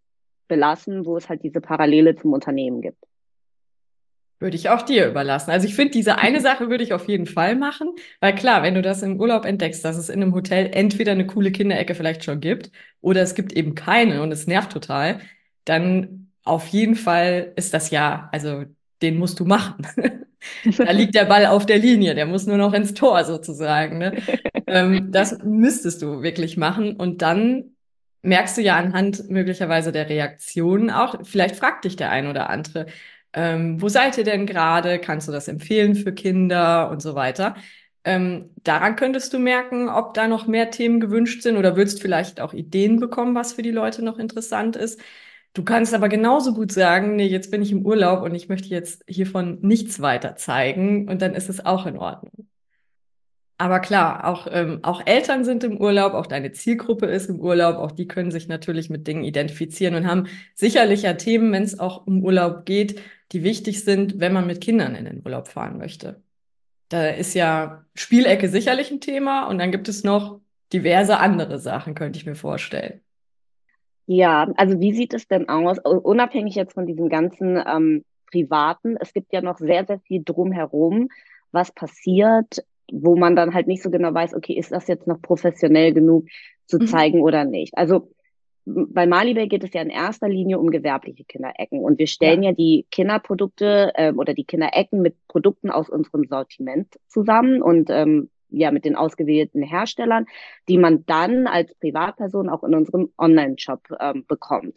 [0.48, 2.98] belassen, wo es halt diese Parallele zum Unternehmen gibt?
[4.38, 5.52] Würde ich auch dir überlassen.
[5.52, 8.74] Also ich finde, diese eine Sache würde ich auf jeden Fall machen, weil klar, wenn
[8.74, 12.24] du das im Urlaub entdeckst, dass es in einem Hotel entweder eine coole Kinderecke vielleicht
[12.24, 15.20] schon gibt oder es gibt eben keine und es nervt total,
[15.64, 18.64] dann auf jeden Fall ist das ja, also
[19.00, 19.86] den musst du machen.
[20.76, 23.98] da liegt der Ball auf der Linie, der muss nur noch ins Tor sozusagen.
[23.98, 24.16] Ne?
[24.66, 27.71] ähm, das müsstest du wirklich machen und dann
[28.22, 32.86] merkst du ja anhand möglicherweise der Reaktionen auch, vielleicht fragt dich der ein oder andere,
[33.32, 34.98] ähm, wo seid ihr denn gerade?
[34.98, 37.56] Kannst du das empfehlen für Kinder und so weiter?
[38.04, 42.40] Ähm, daran könntest du merken, ob da noch mehr Themen gewünscht sind oder würdest vielleicht
[42.40, 45.00] auch Ideen bekommen, was für die Leute noch interessant ist.
[45.54, 48.68] Du kannst aber genauso gut sagen, nee, jetzt bin ich im Urlaub und ich möchte
[48.68, 52.48] jetzt hiervon nichts weiter zeigen und dann ist es auch in Ordnung.
[53.62, 57.76] Aber klar, auch, ähm, auch Eltern sind im Urlaub, auch deine Zielgruppe ist im Urlaub,
[57.76, 61.78] auch die können sich natürlich mit Dingen identifizieren und haben sicherlich ja Themen, wenn es
[61.78, 65.78] auch um Urlaub geht, die wichtig sind, wenn man mit Kindern in den Urlaub fahren
[65.78, 66.20] möchte.
[66.88, 70.40] Da ist ja Spielecke sicherlich ein Thema und dann gibt es noch
[70.72, 73.00] diverse andere Sachen, könnte ich mir vorstellen.
[74.06, 79.12] Ja, also wie sieht es denn aus, unabhängig jetzt von diesem ganzen ähm, Privaten, es
[79.12, 81.10] gibt ja noch sehr, sehr viel drumherum,
[81.52, 85.20] was passiert, wo man dann halt nicht so genau weiß, okay, ist das jetzt noch
[85.20, 86.26] professionell genug
[86.66, 86.86] zu mhm.
[86.86, 87.76] zeigen oder nicht.
[87.76, 88.12] Also
[88.64, 92.50] bei Malibay geht es ja in erster Linie um gewerbliche Kinderecken und wir stellen ja,
[92.50, 98.30] ja die Kinderprodukte äh, oder die Kinderecken mit Produkten aus unserem Sortiment zusammen und ähm,
[98.50, 100.26] ja mit den ausgewählten Herstellern,
[100.68, 104.76] die man dann als Privatperson auch in unserem Online-Shop ähm, bekommt.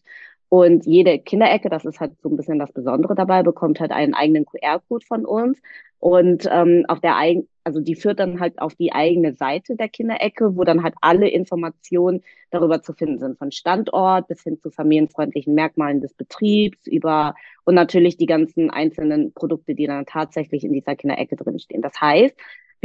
[0.49, 4.13] Und jede Kinderecke, das ist halt so ein bisschen das Besondere dabei, bekommt halt einen
[4.13, 5.59] eigenen QR-Code von uns.
[5.99, 9.89] Und ähm, auf der eigen, also die führt dann halt auf die eigene Seite der
[9.89, 14.69] Kinderecke, wo dann halt alle Informationen darüber zu finden sind, von Standort bis hin zu
[14.69, 20.73] familienfreundlichen Merkmalen des Betriebs, über und natürlich die ganzen einzelnen Produkte, die dann tatsächlich in
[20.73, 21.81] dieser Kinderecke drinstehen.
[21.81, 22.35] Das heißt,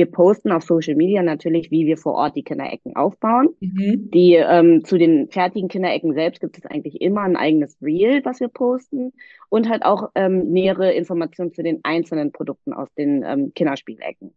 [0.00, 3.50] wir posten auf Social Media natürlich, wie wir vor Ort die Kinderecken aufbauen.
[3.60, 4.10] Mhm.
[4.10, 8.40] Die ähm, zu den fertigen Kinderecken selbst gibt es eigentlich immer ein eigenes Reel, was
[8.40, 9.12] wir posten
[9.50, 14.32] und halt auch ähm, nähere Informationen zu den einzelnen Produkten aus den ähm, Kinderspielecken.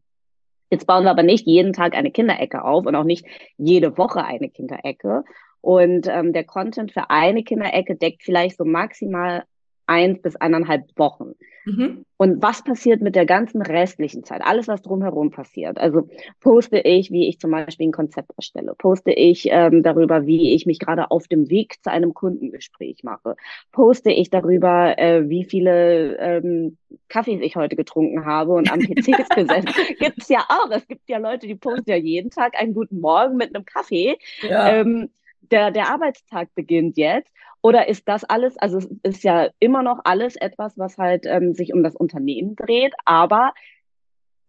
[0.69, 3.25] Jetzt bauen wir aber nicht jeden Tag eine Kinderecke auf und auch nicht
[3.57, 5.23] jede Woche eine Kinderecke.
[5.61, 9.45] Und ähm, der Content für eine Kinderecke deckt vielleicht so maximal
[9.85, 11.33] eins bis eineinhalb Wochen.
[11.65, 12.05] Mhm.
[12.17, 14.41] Und was passiert mit der ganzen restlichen Zeit?
[14.43, 15.77] Alles, was drumherum passiert.
[15.77, 16.09] Also
[16.41, 20.65] poste ich, wie ich zum Beispiel ein Konzept erstelle, poste ich ähm, darüber, wie ich
[20.65, 23.35] mich gerade auf dem Weg zu einem Kundengespräch mache,
[23.71, 29.05] poste ich darüber, äh, wie viele ähm, Kaffees ich heute getrunken habe und am PC
[29.35, 29.69] gesessen.
[29.99, 30.69] gibt es ja auch.
[30.71, 34.17] Es gibt ja Leute, die posten ja jeden Tag einen guten Morgen mit einem Kaffee.
[34.41, 34.75] Ja.
[34.75, 35.09] Ähm,
[35.51, 37.31] der, der Arbeitstag beginnt jetzt.
[37.63, 41.53] Oder ist das alles, also es ist ja immer noch alles etwas, was halt ähm,
[41.53, 43.53] sich um das Unternehmen dreht, aber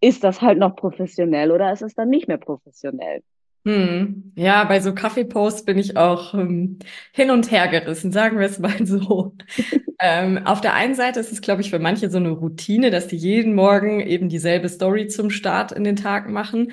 [0.00, 3.22] ist das halt noch professionell oder ist es dann nicht mehr professionell?
[3.64, 4.32] Hm.
[4.34, 6.80] Ja, bei so Kaffeeposts bin ich auch ähm,
[7.12, 9.34] hin und her gerissen, sagen wir es mal so.
[10.00, 13.06] Ähm, auf der einen Seite ist es, glaube ich, für manche so eine Routine, dass
[13.06, 16.72] die jeden Morgen eben dieselbe Story zum Start in den Tag machen.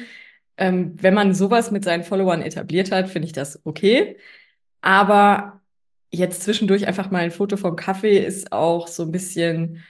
[0.57, 4.17] Ähm, wenn man sowas mit seinen Followern etabliert hat, finde ich das okay.
[4.81, 5.60] Aber
[6.11, 9.83] jetzt zwischendurch einfach mal ein Foto vom Kaffee ist auch so ein bisschen,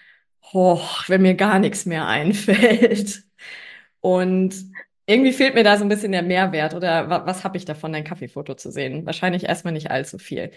[0.54, 3.24] oh, wenn mir gar nichts mehr einfällt.
[4.02, 4.56] Und
[5.06, 7.94] irgendwie fehlt mir da so ein bisschen der Mehrwert oder wa was habe ich davon,
[7.94, 9.06] dein Kaffeefoto zu sehen?
[9.06, 10.52] Wahrscheinlich erstmal nicht allzu viel.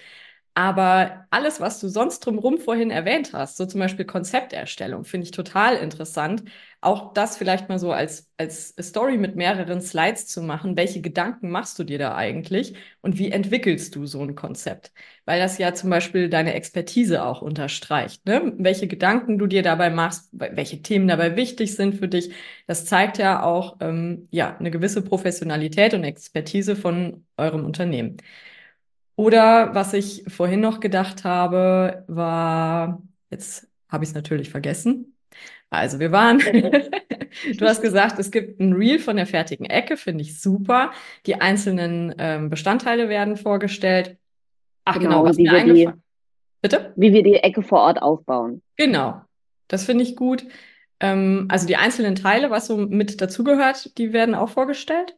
[0.55, 5.33] Aber alles, was du sonst drumherum vorhin erwähnt hast, so zum Beispiel Konzepterstellung, finde ich
[5.33, 6.45] total interessant.
[6.85, 10.77] Auch das vielleicht mal so als, als Story mit mehreren Slides zu machen.
[10.77, 14.93] Welche Gedanken machst du dir da eigentlich und wie entwickelst du so ein Konzept?
[15.25, 18.27] Weil das ja zum Beispiel deine Expertise auch unterstreicht.
[18.27, 18.53] Ne?
[18.59, 22.33] Welche Gedanken du dir dabei machst, welche Themen dabei wichtig sind für dich.
[22.67, 28.19] Das zeigt ja auch ähm, ja, eine gewisse Professionalität und Expertise von eurem Unternehmen.
[29.17, 35.14] Oder was ich vorhin noch gedacht habe, war, jetzt habe ich es natürlich vergessen.
[35.77, 36.39] Also wir waren,
[37.59, 40.93] du hast gesagt, es gibt ein Reel von der fertigen Ecke, finde ich super.
[41.27, 44.17] Die einzelnen ähm, Bestandteile werden vorgestellt.
[44.85, 46.03] Ach genau, genau was mir eingefallen.
[46.61, 46.93] Bitte?
[46.97, 48.63] Wie wir die Ecke vor Ort aufbauen.
[48.77, 49.21] Genau,
[49.69, 50.47] das finde ich gut.
[51.01, 55.17] Ähm, also die einzelnen Teile, was so mit dazugehört, die werden auch vorgestellt.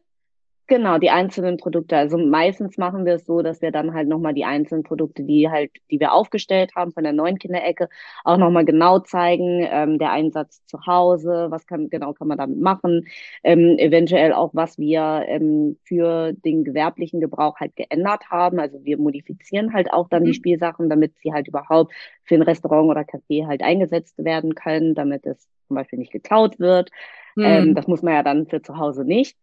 [0.69, 1.97] Genau, die einzelnen Produkte.
[1.97, 5.49] Also meistens machen wir es so, dass wir dann halt nochmal die einzelnen Produkte, die
[5.49, 7.89] halt, die wir aufgestellt haben von der neuen Kinderecke,
[8.25, 9.65] auch nochmal genau zeigen.
[9.71, 13.07] Ähm, der Einsatz zu Hause, was kann, genau kann man damit machen.
[13.45, 18.59] Ähm, eventuell auch, was wir ähm, für den gewerblichen Gebrauch halt geändert haben.
[18.59, 20.27] Also wir modifizieren halt auch dann mhm.
[20.27, 21.93] die Spielsachen, damit sie halt überhaupt
[22.25, 26.59] für ein Restaurant oder Café halt eingesetzt werden können, damit es zum Beispiel nicht geklaut
[26.59, 26.91] wird.
[27.37, 27.45] Mhm.
[27.45, 29.37] Ähm, das muss man ja dann für zu Hause nicht.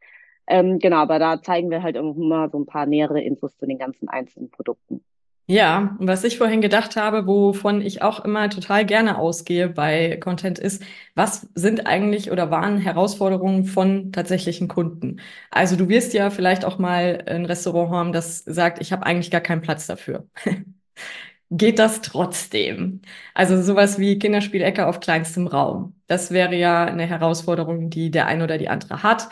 [0.47, 3.77] Ähm, genau, aber da zeigen wir halt immer so ein paar nähere Infos zu den
[3.79, 5.03] ganzen einzelnen Produkten.
[5.45, 10.57] Ja, was ich vorhin gedacht habe, wovon ich auch immer total gerne ausgehe bei Content
[10.57, 10.81] ist,
[11.15, 15.19] was sind eigentlich oder waren Herausforderungen von tatsächlichen Kunden?
[15.51, 19.31] Also du wirst ja vielleicht auch mal ein Restaurant haben, das sagt, ich habe eigentlich
[19.31, 20.27] gar keinen Platz dafür.
[21.51, 23.01] Geht das trotzdem?
[23.35, 25.95] Also sowas wie Kinderspielecke auf kleinstem Raum.
[26.07, 29.29] Das wäre ja eine Herausforderung, die der eine oder die andere hat.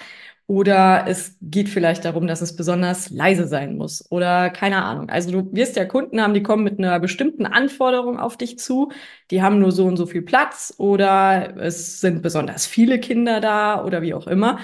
[0.47, 5.09] Oder es geht vielleicht darum, dass es besonders leise sein muss oder keine Ahnung.
[5.09, 8.91] Also du wirst ja Kunden haben, die kommen mit einer bestimmten Anforderung auf dich zu.
[9.31, 13.85] Die haben nur so und so viel Platz oder es sind besonders viele Kinder da
[13.85, 14.59] oder wie auch immer.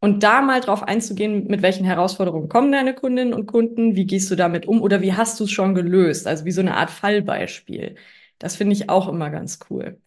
[0.00, 4.30] Und da mal drauf einzugehen, mit welchen Herausforderungen kommen deine Kundinnen und Kunden, wie gehst
[4.30, 6.26] du damit um oder wie hast du es schon gelöst?
[6.26, 7.96] Also wie so eine Art Fallbeispiel.
[8.38, 10.00] Das finde ich auch immer ganz cool.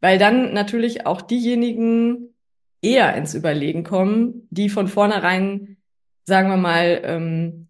[0.00, 2.34] Weil dann natürlich auch diejenigen
[2.82, 5.76] eher ins Überlegen kommen, die von vornherein,
[6.24, 7.68] sagen wir mal, ähm,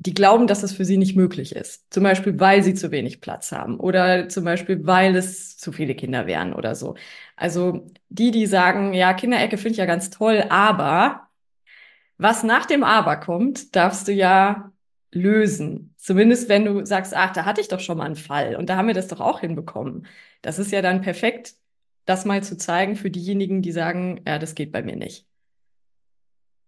[0.00, 1.92] die glauben, dass es für sie nicht möglich ist.
[1.92, 5.94] Zum Beispiel, weil sie zu wenig Platz haben oder zum Beispiel, weil es zu viele
[5.94, 6.94] Kinder wären oder so.
[7.36, 11.28] Also die, die sagen, ja, Kinderecke finde ich ja ganz toll, aber
[12.16, 14.72] was nach dem Aber kommt, darfst du ja
[15.12, 15.94] lösen.
[15.96, 18.76] Zumindest wenn du sagst, ach, da hatte ich doch schon mal einen Fall und da
[18.76, 20.06] haben wir das doch auch hinbekommen.
[20.42, 21.54] Das ist ja dann perfekt
[22.08, 25.26] das mal zu zeigen für diejenigen, die sagen, ja, das geht bei mir nicht.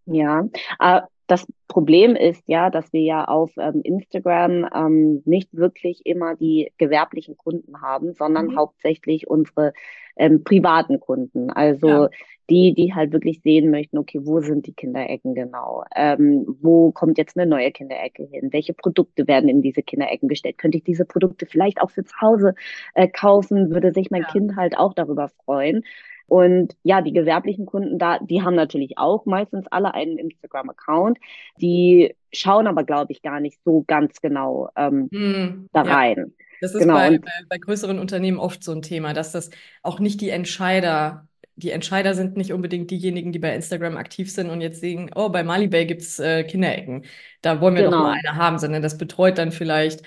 [0.07, 0.45] Ja,
[0.79, 6.35] äh, das Problem ist ja, dass wir ja auf ähm, Instagram ähm, nicht wirklich immer
[6.35, 8.57] die gewerblichen Kunden haben, sondern mhm.
[8.57, 9.73] hauptsächlich unsere
[10.17, 11.51] ähm, privaten Kunden.
[11.51, 12.09] Also ja.
[12.51, 15.85] Die, die halt wirklich sehen möchten, okay, wo sind die Kinderecken genau?
[15.95, 18.53] Ähm, wo kommt jetzt eine neue Kinderecke hin?
[18.53, 20.59] Welche Produkte werden in diese Kinderecken gestellt?
[20.59, 22.55] Könnte ich diese Produkte vielleicht auch für zu Hause
[22.95, 23.71] äh, kaufen?
[23.71, 24.29] Würde sich mein ja.
[24.29, 25.85] Kind halt auch darüber freuen.
[26.27, 31.19] Und ja, die gewerblichen Kunden da, die haben natürlich auch meistens alle einen Instagram-Account.
[31.61, 36.17] Die schauen aber, glaube ich, gar nicht so ganz genau ähm, hm, da rein.
[36.19, 36.45] Ja.
[36.61, 36.95] Das ist genau.
[36.95, 39.51] bei, bei, bei größeren Unternehmen oft so ein Thema, dass das
[39.83, 41.27] auch nicht die Entscheider
[41.61, 45.29] die Entscheider sind nicht unbedingt diejenigen, die bei Instagram aktiv sind und jetzt sehen, oh,
[45.29, 47.05] bei Malibay gibt's äh, Kinderecken.
[47.43, 47.99] Da wollen wir genau.
[47.99, 50.03] doch mal eine haben, sondern das betreut dann vielleicht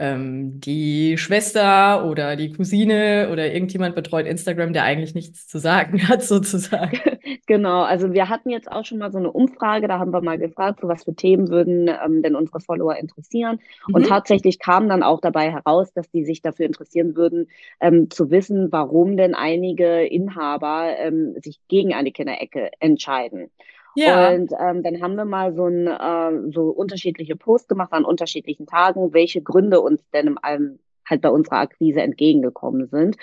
[0.00, 6.00] ähm, die Schwester oder die Cousine oder irgendjemand betreut Instagram, der eigentlich nichts zu sagen
[6.08, 6.98] hat, sozusagen.
[7.46, 10.38] Genau, also wir hatten jetzt auch schon mal so eine Umfrage, da haben wir mal
[10.38, 13.58] gefragt, so was für Themen würden ähm, denn unsere Follower interessieren.
[13.88, 13.94] Mhm.
[13.94, 17.48] Und tatsächlich kam dann auch dabei heraus, dass die sich dafür interessieren würden,
[17.80, 23.50] ähm, zu wissen, warum denn einige Inhaber ähm, sich gegen eine Kinderecke entscheiden.
[23.96, 24.30] Ja.
[24.30, 28.66] Und ähm, dann haben wir mal so, ein, äh, so unterschiedliche Posts gemacht an unterschiedlichen
[28.66, 33.16] Tagen, welche Gründe uns denn im allem halt bei unserer Akquise entgegengekommen sind.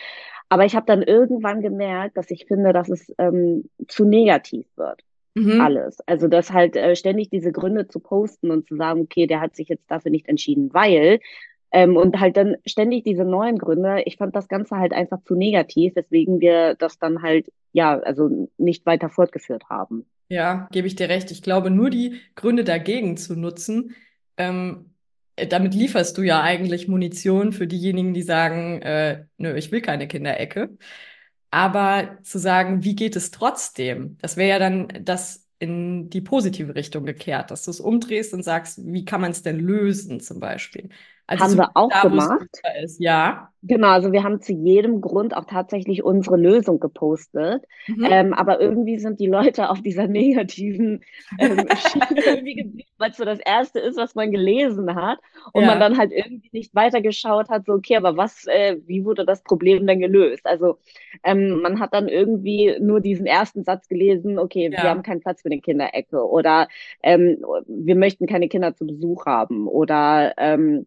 [0.50, 5.04] Aber ich habe dann irgendwann gemerkt, dass ich finde, dass es ähm, zu negativ wird.
[5.36, 5.62] Mhm.
[5.62, 6.00] Alles.
[6.08, 9.56] Also das halt äh, ständig diese Gründe zu posten und zu sagen, okay, der hat
[9.56, 11.20] sich jetzt dafür nicht entschieden, weil
[11.72, 14.02] ähm, und halt dann ständig diese neuen Gründe.
[14.06, 18.50] Ich fand das Ganze halt einfach zu negativ, weswegen wir das dann halt, ja, also
[18.58, 20.06] nicht weiter fortgeführt haben.
[20.30, 21.32] Ja, gebe ich dir recht.
[21.32, 23.96] Ich glaube, nur die Gründe dagegen zu nutzen,
[24.38, 24.94] ähm,
[25.50, 30.08] damit lieferst du ja eigentlich Munition für diejenigen, die sagen, äh, nö, ich will keine
[30.08, 30.78] Kinderecke.
[31.52, 34.18] Aber zu sagen, wie geht es trotzdem?
[34.22, 38.44] Das wäre ja dann das in die positive Richtung gekehrt, dass du es umdrehst und
[38.44, 40.90] sagst, wie kann man es denn lösen zum Beispiel?
[41.28, 42.62] Also haben wir auch da, gemacht.
[43.00, 43.52] Ja.
[43.64, 47.66] Genau, also wir haben zu jedem Grund auch tatsächlich unsere Lösung gepostet.
[47.88, 48.08] Mhm.
[48.10, 51.04] Ähm, aber irgendwie sind die Leute auf dieser negativen
[51.38, 55.20] ähm, Schiene irgendwie geblieben, weil es so das Erste ist, was man gelesen hat.
[55.52, 55.68] Und ja.
[55.68, 59.44] man dann halt irgendwie nicht weitergeschaut hat, so, okay, aber was, äh, wie wurde das
[59.44, 60.46] Problem denn gelöst?
[60.46, 60.78] Also
[61.26, 64.84] ähm, man hat dann irgendwie nur diesen ersten Satz gelesen, okay, ja.
[64.84, 66.70] wir haben keinen Platz für eine Kinderecke oder
[67.04, 70.86] ähm, wir möchten keine Kinder zu Besuch haben oder ähm,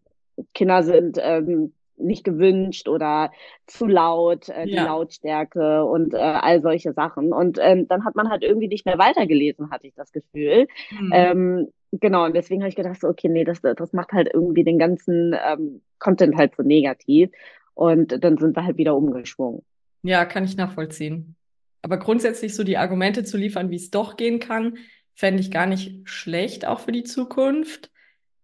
[0.55, 3.31] Kinder sind ähm, nicht gewünscht oder
[3.67, 4.85] zu laut, äh, die ja.
[4.85, 7.33] Lautstärke und äh, all solche Sachen.
[7.33, 10.67] Und ähm, dann hat man halt irgendwie nicht mehr weitergelesen, hatte ich das Gefühl.
[10.91, 11.13] Mhm.
[11.13, 14.65] Ähm, genau, und deswegen habe ich gedacht, so, okay, nee, das, das macht halt irgendwie
[14.65, 17.31] den ganzen ähm, Content halt so negativ.
[17.75, 19.63] Und dann sind wir halt wieder umgeschwungen.
[20.03, 21.37] Ja, kann ich nachvollziehen.
[21.83, 24.77] Aber grundsätzlich so die Argumente zu liefern, wie es doch gehen kann,
[25.15, 27.91] fände ich gar nicht schlecht, auch für die Zukunft,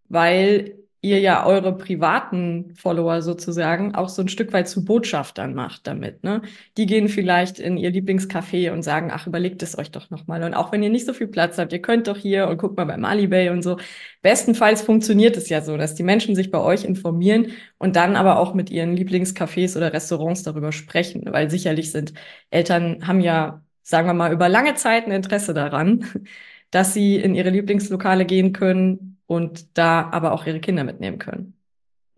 [0.09, 5.87] weil ihr ja eure privaten Follower sozusagen auch so ein Stück weit zu Botschaftern macht
[5.87, 6.25] damit.
[6.25, 6.43] Ne?
[6.77, 10.43] Die gehen vielleicht in ihr Lieblingscafé und sagen, ach, überlegt es euch doch nochmal.
[10.43, 12.77] Und auch wenn ihr nicht so viel Platz habt, ihr könnt doch hier und guckt
[12.77, 13.77] mal bei Malibay und so.
[14.23, 18.39] Bestenfalls funktioniert es ja so, dass die Menschen sich bei euch informieren und dann aber
[18.39, 22.15] auch mit ihren Lieblingscafés oder Restaurants darüber sprechen, weil sicherlich sind
[22.51, 26.05] Eltern haben ja, sagen wir mal, über lange Zeit ein Interesse daran,
[26.71, 31.57] dass sie in ihre Lieblingslokale gehen können, und da aber auch ihre Kinder mitnehmen können.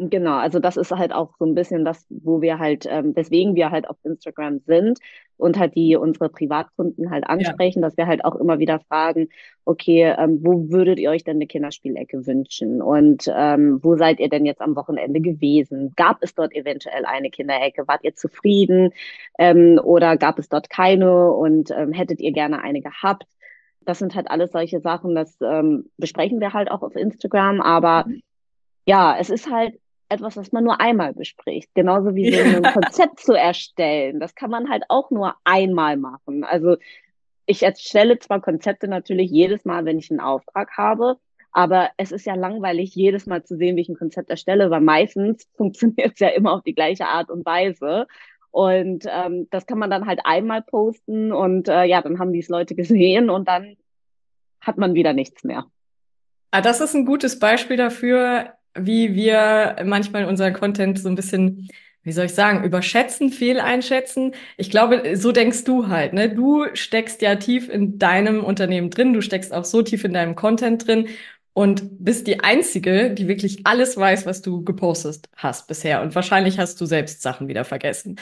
[0.01, 3.57] Genau, also das ist halt auch so ein bisschen das, wo wir halt, ähm, weswegen
[3.57, 5.01] wir halt auf Instagram sind
[5.37, 7.89] und halt die unsere Privatkunden halt ansprechen, ja.
[7.89, 9.29] dass wir halt auch immer wieder fragen,
[9.65, 14.29] okay, ähm, wo würdet ihr euch denn eine Kinderspielecke wünschen und ähm, wo seid ihr
[14.29, 15.95] denn jetzt am Wochenende gewesen?
[15.97, 17.89] Gab es dort eventuell eine Kinderecke?
[17.89, 18.91] Wart ihr zufrieden
[19.37, 23.27] ähm, oder gab es dort keine und ähm, hättet ihr gerne eine gehabt?
[23.89, 27.63] Das sind halt alles solche Sachen, das ähm, besprechen wir halt auch auf Instagram.
[27.63, 28.05] Aber
[28.85, 31.71] ja, es ist halt etwas, was man nur einmal bespricht.
[31.75, 34.21] Genauso wie so ein Konzept zu erstellen.
[34.21, 36.45] Das kann man halt auch nur einmal machen.
[36.45, 36.77] Also
[37.47, 41.17] ich erstelle zwar Konzepte natürlich jedes Mal, wenn ich einen Auftrag habe,
[41.51, 44.83] aber es ist ja langweilig, jedes Mal zu sehen, wie ich ein Konzept erstelle, weil
[44.83, 48.07] meistens funktioniert es ja immer auf die gleiche Art und Weise.
[48.51, 52.41] Und ähm, das kann man dann halt einmal posten und äh, ja, dann haben die
[52.41, 53.77] es Leute gesehen und dann
[54.61, 55.67] hat man wieder nichts mehr.
[56.51, 61.69] Ah, das ist ein gutes Beispiel dafür, wie wir manchmal unseren Content so ein bisschen,
[62.03, 64.35] wie soll ich sagen, überschätzen, fehleinschätzen.
[64.57, 66.31] Ich glaube, so denkst du halt, ne?
[66.31, 70.37] Du steckst ja tief in deinem Unternehmen drin, du steckst auch so tief in deinem
[70.37, 71.09] Content drin
[71.59, 76.03] und bist die Einzige, die wirklich alles weiß, was du gepostet hast bisher.
[76.03, 78.15] Und wahrscheinlich hast du selbst Sachen wieder vergessen.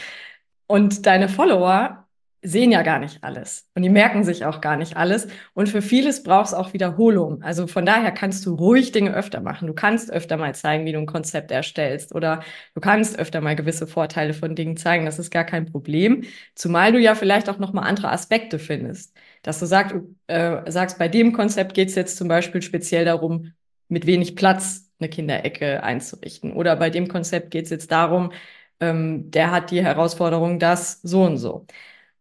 [0.67, 2.07] Und deine Follower
[2.41, 5.29] sehen ja gar nicht alles und die merken sich auch gar nicht alles.
[5.53, 7.43] Und für vieles brauchst auch Wiederholung.
[7.43, 9.67] Also von daher kannst du ruhig Dinge öfter machen.
[9.67, 12.41] Du kannst öfter mal zeigen, wie du ein Konzept erstellst oder
[12.75, 15.05] du kannst öfter mal gewisse Vorteile von Dingen zeigen.
[15.05, 16.25] Das ist gar kein Problem.
[16.55, 19.15] Zumal du ja vielleicht auch noch mal andere Aspekte findest.
[19.47, 19.95] Dass du sagst,
[20.27, 23.53] äh, sagst bei dem Konzept geht es jetzt zum Beispiel speziell darum,
[23.89, 26.53] mit wenig Platz eine Kinderecke einzurichten.
[26.53, 28.33] Oder bei dem Konzept geht es jetzt darum,
[28.81, 31.65] ähm, der hat die Herausforderung, das so und so.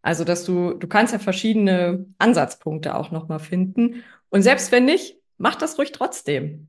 [0.03, 4.03] Also, dass du, du kannst ja verschiedene Ansatzpunkte auch nochmal finden.
[4.29, 6.67] Und selbst wenn nicht, mach das ruhig trotzdem.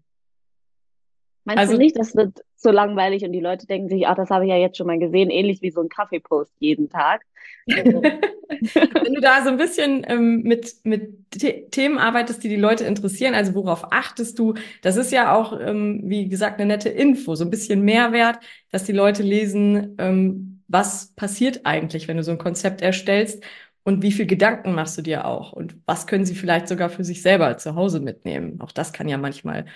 [1.47, 4.31] Meinst also, du nicht, das wird so langweilig und die Leute denken sich, ach, das
[4.31, 7.23] habe ich ja jetzt schon mal gesehen, ähnlich wie so ein Kaffeepost jeden Tag.
[7.67, 11.31] Wenn du da so ein bisschen ähm, mit, mit
[11.71, 14.55] Themen arbeitest, die die Leute interessieren, also worauf achtest du?
[14.83, 18.41] Das ist ja auch, ähm, wie gesagt, eine nette Info, so ein bisschen Mehrwert,
[18.73, 23.45] dass die Leute lesen, ähm, was passiert eigentlich, wenn du so ein Konzept erstellst
[23.85, 27.05] und wie viel Gedanken machst du dir auch und was können sie vielleicht sogar für
[27.05, 28.61] sich selber zu Hause mitnehmen.
[28.61, 29.67] Auch das kann ja manchmal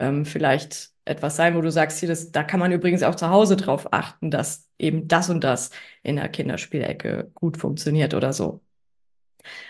[0.00, 3.28] ähm, vielleicht etwas sein, wo du sagst, hier, das, da kann man übrigens auch zu
[3.30, 5.70] Hause drauf achten, dass eben das und das
[6.02, 8.60] in der Kinderspielecke gut funktioniert oder so.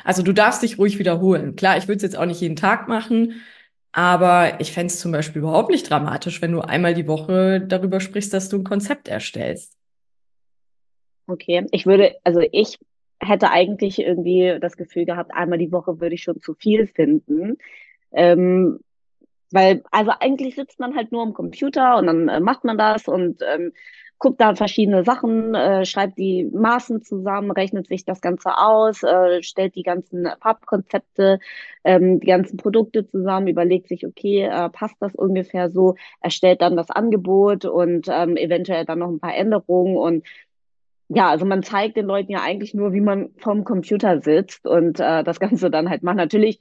[0.04, 1.56] Also du darfst dich ruhig wiederholen.
[1.56, 3.42] Klar, ich würde es jetzt auch nicht jeden Tag machen,
[3.92, 8.00] aber ich fände es zum Beispiel überhaupt nicht dramatisch, wenn du einmal die Woche darüber
[8.00, 9.76] sprichst, dass du ein Konzept erstellst.
[11.26, 12.78] Okay, ich würde, also ich
[13.20, 17.58] hätte eigentlich irgendwie das Gefühl gehabt, einmal die Woche würde ich schon zu viel finden.
[18.12, 18.80] Ähm,
[19.52, 23.08] weil, also eigentlich sitzt man halt nur am Computer und dann äh, macht man das
[23.08, 23.72] und ähm,
[24.20, 29.42] guckt da verschiedene Sachen, äh, schreibt die Maßen zusammen, rechnet sich das Ganze aus, äh,
[29.42, 31.40] stellt die ganzen Farbkonzepte,
[31.84, 36.76] ähm, die ganzen Produkte zusammen, überlegt sich, okay, äh, passt das ungefähr so, erstellt dann
[36.76, 40.26] das Angebot und ähm, eventuell dann noch ein paar Änderungen und
[41.08, 45.00] ja, also man zeigt den Leuten ja eigentlich nur, wie man vom Computer sitzt und
[45.00, 46.16] äh, das Ganze dann halt macht.
[46.16, 46.60] Natürlich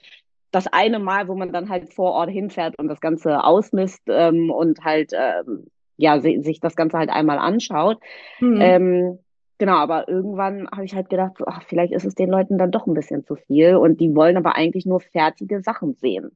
[0.52, 4.50] das eine Mal, wo man dann halt vor Ort hinfährt und das Ganze ausmisst ähm,
[4.50, 8.00] und halt ähm, ja sich das Ganze halt einmal anschaut.
[8.40, 8.62] Mhm.
[8.62, 9.20] Ähm,
[9.58, 12.88] genau, aber irgendwann habe ich halt gedacht, ach, vielleicht ist es den Leuten dann doch
[12.88, 16.32] ein bisschen zu viel und die wollen aber eigentlich nur fertige Sachen sehen.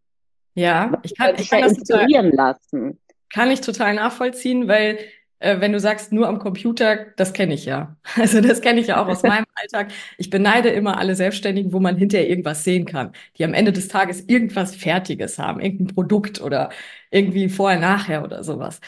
[0.55, 2.99] Ja, ich kann, ich kann das inspirieren total, lassen.
[3.33, 4.99] Kann ich total nachvollziehen, weil
[5.43, 7.97] äh, wenn du sagst, nur am Computer, das kenne ich ja.
[8.15, 9.91] Also das kenne ich ja auch aus meinem Alltag.
[10.17, 13.89] Ich beneide immer alle Selbstständigen, wo man hinterher irgendwas sehen kann, die am Ende des
[13.89, 16.69] Tages irgendwas Fertiges haben, irgendein Produkt oder
[17.11, 18.79] irgendwie vorher, nachher oder sowas.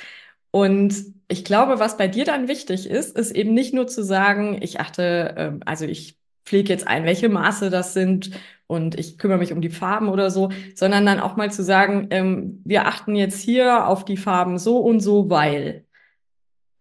[0.52, 0.96] Und
[1.28, 4.80] ich glaube, was bei dir dann wichtig ist, ist eben nicht nur zu sagen, ich
[4.80, 8.32] achte, äh, also ich pflege jetzt ein, welche Maße das sind
[8.68, 12.08] und ich kümmere mich um die Farben oder so, sondern dann auch mal zu sagen,
[12.12, 15.85] ähm, wir achten jetzt hier auf die Farben so und so, weil.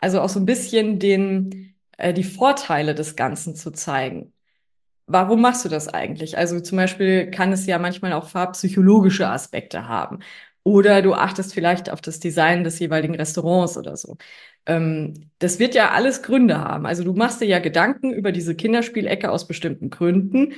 [0.04, 4.34] Also auch so ein bisschen den, äh, die Vorteile des Ganzen zu zeigen.
[5.06, 6.36] Warum machst du das eigentlich?
[6.36, 10.18] Also zum Beispiel kann es ja manchmal auch farbpsychologische Aspekte haben.
[10.62, 14.18] Oder du achtest vielleicht auf das Design des jeweiligen Restaurants oder so.
[14.66, 16.84] Ähm, das wird ja alles Gründe haben.
[16.84, 20.52] Also du machst dir ja Gedanken über diese Kinderspielecke aus bestimmten Gründen,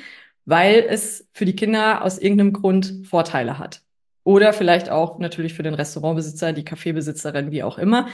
[0.44, 3.82] weil es für die Kinder aus irgendeinem Grund Vorteile hat.
[4.24, 8.08] Oder vielleicht auch natürlich für den Restaurantbesitzer, die Kaffeebesitzerin, wie auch immer.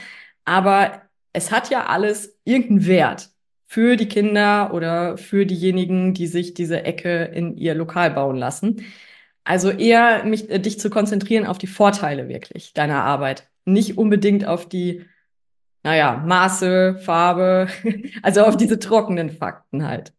[0.45, 1.02] Aber
[1.33, 3.29] es hat ja alles irgendeinen Wert
[3.65, 8.83] für die Kinder oder für diejenigen, die sich diese Ecke in ihr Lokal bauen lassen.
[9.43, 14.45] Also eher mich, äh, dich zu konzentrieren auf die Vorteile wirklich deiner Arbeit, nicht unbedingt
[14.45, 15.05] auf die,
[15.81, 17.67] naja, Maße, Farbe,
[18.21, 20.13] also auf diese trockenen Fakten halt.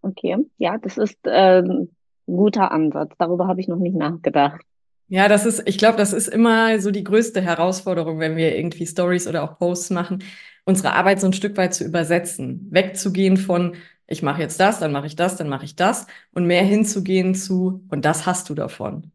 [0.00, 1.90] Okay, ja, das ist ähm,
[2.26, 3.12] ein guter Ansatz.
[3.18, 4.64] Darüber habe ich noch nicht nachgedacht.
[5.12, 8.86] Ja, das ist, ich glaube, das ist immer so die größte Herausforderung, wenn wir irgendwie
[8.86, 10.24] Stories oder auch Posts machen,
[10.64, 13.74] unsere Arbeit so ein Stück weit zu übersetzen, wegzugehen von,
[14.06, 17.34] ich mache jetzt das, dann mache ich das, dann mache ich das und mehr hinzugehen
[17.34, 19.12] zu, und das hast du davon.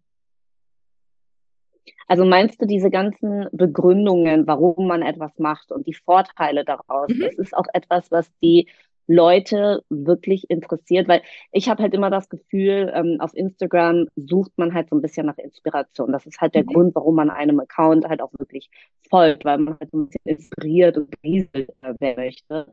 [2.07, 7.21] Also meinst du diese ganzen Begründungen, warum man etwas macht und die Vorteile daraus, mhm.
[7.21, 8.67] das ist auch etwas, was die
[9.07, 14.73] Leute wirklich interessiert, weil ich habe halt immer das Gefühl, ähm, auf Instagram sucht man
[14.73, 16.11] halt so ein bisschen nach Inspiration.
[16.11, 16.73] Das ist halt der mhm.
[16.73, 18.69] Grund, warum man einem Account halt auch wirklich
[19.09, 22.67] folgt, weil man halt so ein bisschen inspiriert und rieselt werden möchte.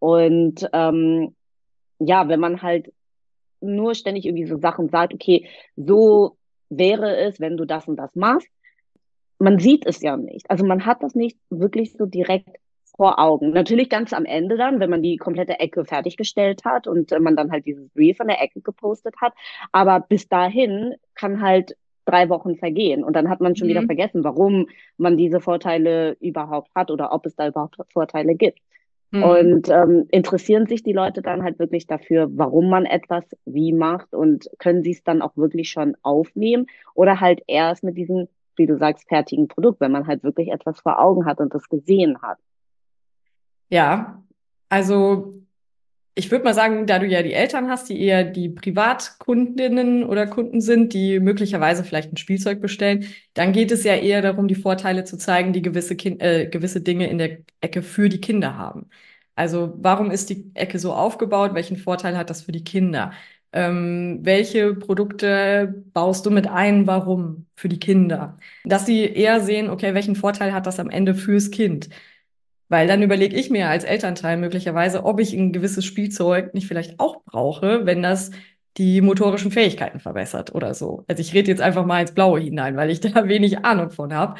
[0.00, 1.34] Und ähm,
[1.98, 2.92] ja, wenn man halt
[3.60, 6.36] nur ständig irgendwie so Sachen sagt, okay, so
[6.68, 8.48] wäre es, wenn du das und das machst,
[9.38, 10.50] man sieht es ja nicht.
[10.50, 12.58] Also man hat das nicht wirklich so direkt
[12.96, 13.50] vor Augen.
[13.50, 17.36] Natürlich ganz am Ende dann, wenn man die komplette Ecke fertiggestellt hat und äh, man
[17.36, 19.34] dann halt dieses Reel von der Ecke gepostet hat.
[19.72, 21.76] Aber bis dahin kann halt
[22.06, 23.70] drei Wochen vergehen und dann hat man schon mhm.
[23.72, 28.60] wieder vergessen, warum man diese Vorteile überhaupt hat oder ob es da überhaupt Vorteile gibt.
[29.10, 29.22] Mhm.
[29.22, 34.14] Und ähm, interessieren sich die Leute dann halt wirklich dafür, warum man etwas wie macht
[34.14, 38.66] und können sie es dann auch wirklich schon aufnehmen oder halt erst mit diesem, wie
[38.66, 42.20] du sagst, fertigen Produkt, wenn man halt wirklich etwas vor Augen hat und das gesehen
[42.22, 42.38] hat.
[43.68, 44.22] Ja,
[44.68, 45.34] also
[46.14, 50.26] ich würde mal sagen, da du ja die Eltern hast, die eher die Privatkundinnen oder
[50.26, 54.54] Kunden sind, die möglicherweise vielleicht ein Spielzeug bestellen, dann geht es ja eher darum, die
[54.56, 58.56] Vorteile zu zeigen, die gewisse, kind, äh, gewisse Dinge in der Ecke für die Kinder
[58.58, 58.90] haben.
[59.34, 61.54] Also warum ist die Ecke so aufgebaut?
[61.54, 63.12] Welchen Vorteil hat das für die Kinder?
[63.52, 66.86] Ähm, welche Produkte baust du mit ein?
[66.86, 68.38] Warum für die Kinder?
[68.64, 71.90] Dass sie eher sehen, okay, welchen Vorteil hat das am Ende fürs Kind?
[72.68, 76.98] Weil dann überlege ich mir als Elternteil möglicherweise, ob ich ein gewisses Spielzeug nicht vielleicht
[76.98, 78.30] auch brauche, wenn das
[78.76, 81.04] die motorischen Fähigkeiten verbessert oder so.
[81.08, 84.12] Also ich rede jetzt einfach mal ins Blaue hinein, weil ich da wenig Ahnung von
[84.14, 84.38] habe.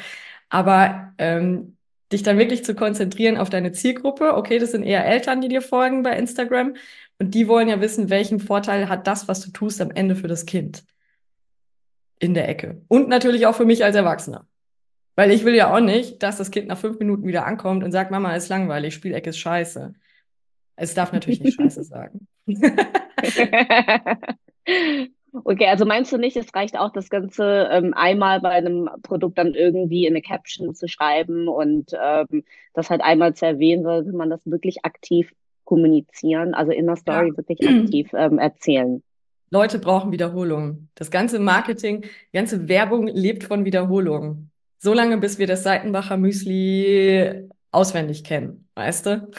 [0.49, 1.77] Aber ähm,
[2.11, 5.61] dich dann wirklich zu konzentrieren auf deine Zielgruppe, okay, das sind eher Eltern, die dir
[5.61, 6.75] folgen bei Instagram
[7.19, 10.27] und die wollen ja wissen, welchen Vorteil hat das, was du tust, am Ende für
[10.27, 10.85] das Kind
[12.19, 12.81] in der Ecke.
[12.87, 14.47] Und natürlich auch für mich als Erwachsener.
[15.17, 17.91] Weil ich will ja auch nicht, dass das Kind nach fünf Minuten wieder ankommt und
[17.91, 19.95] sagt, Mama, ist langweilig, Spielecke ist scheiße.
[20.75, 22.27] Es darf natürlich nicht scheiße sagen.
[25.43, 29.39] okay, also meinst du nicht, es reicht auch, das Ganze ähm, einmal bei einem Produkt
[29.39, 32.43] dann irgendwie in eine Caption zu schreiben und ähm,
[32.75, 37.29] das halt einmal zu erwähnen, sollte man das wirklich aktiv kommunizieren, also in der Story
[37.29, 37.37] ja.
[37.37, 39.01] wirklich aktiv ähm, erzählen.
[39.49, 40.89] Leute brauchen Wiederholungen.
[40.93, 44.51] Das ganze Marketing, die ganze Werbung lebt von Wiederholungen.
[44.79, 49.31] So lange, bis wir das Seitenbacher Müsli auswendig kennen, weißt du?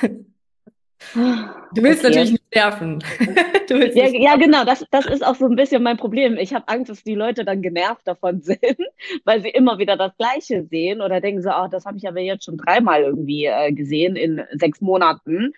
[1.15, 2.09] Du willst okay.
[2.09, 2.99] natürlich nicht nerven.
[3.69, 6.37] Willst ja, nicht ja, genau, das, das ist auch so ein bisschen mein Problem.
[6.39, 8.79] Ich habe Angst, dass die Leute dann genervt davon sind,
[9.25, 12.21] weil sie immer wieder das Gleiche sehen oder denken so, ach, das habe ich aber
[12.21, 15.53] jetzt schon dreimal irgendwie äh, gesehen in sechs Monaten.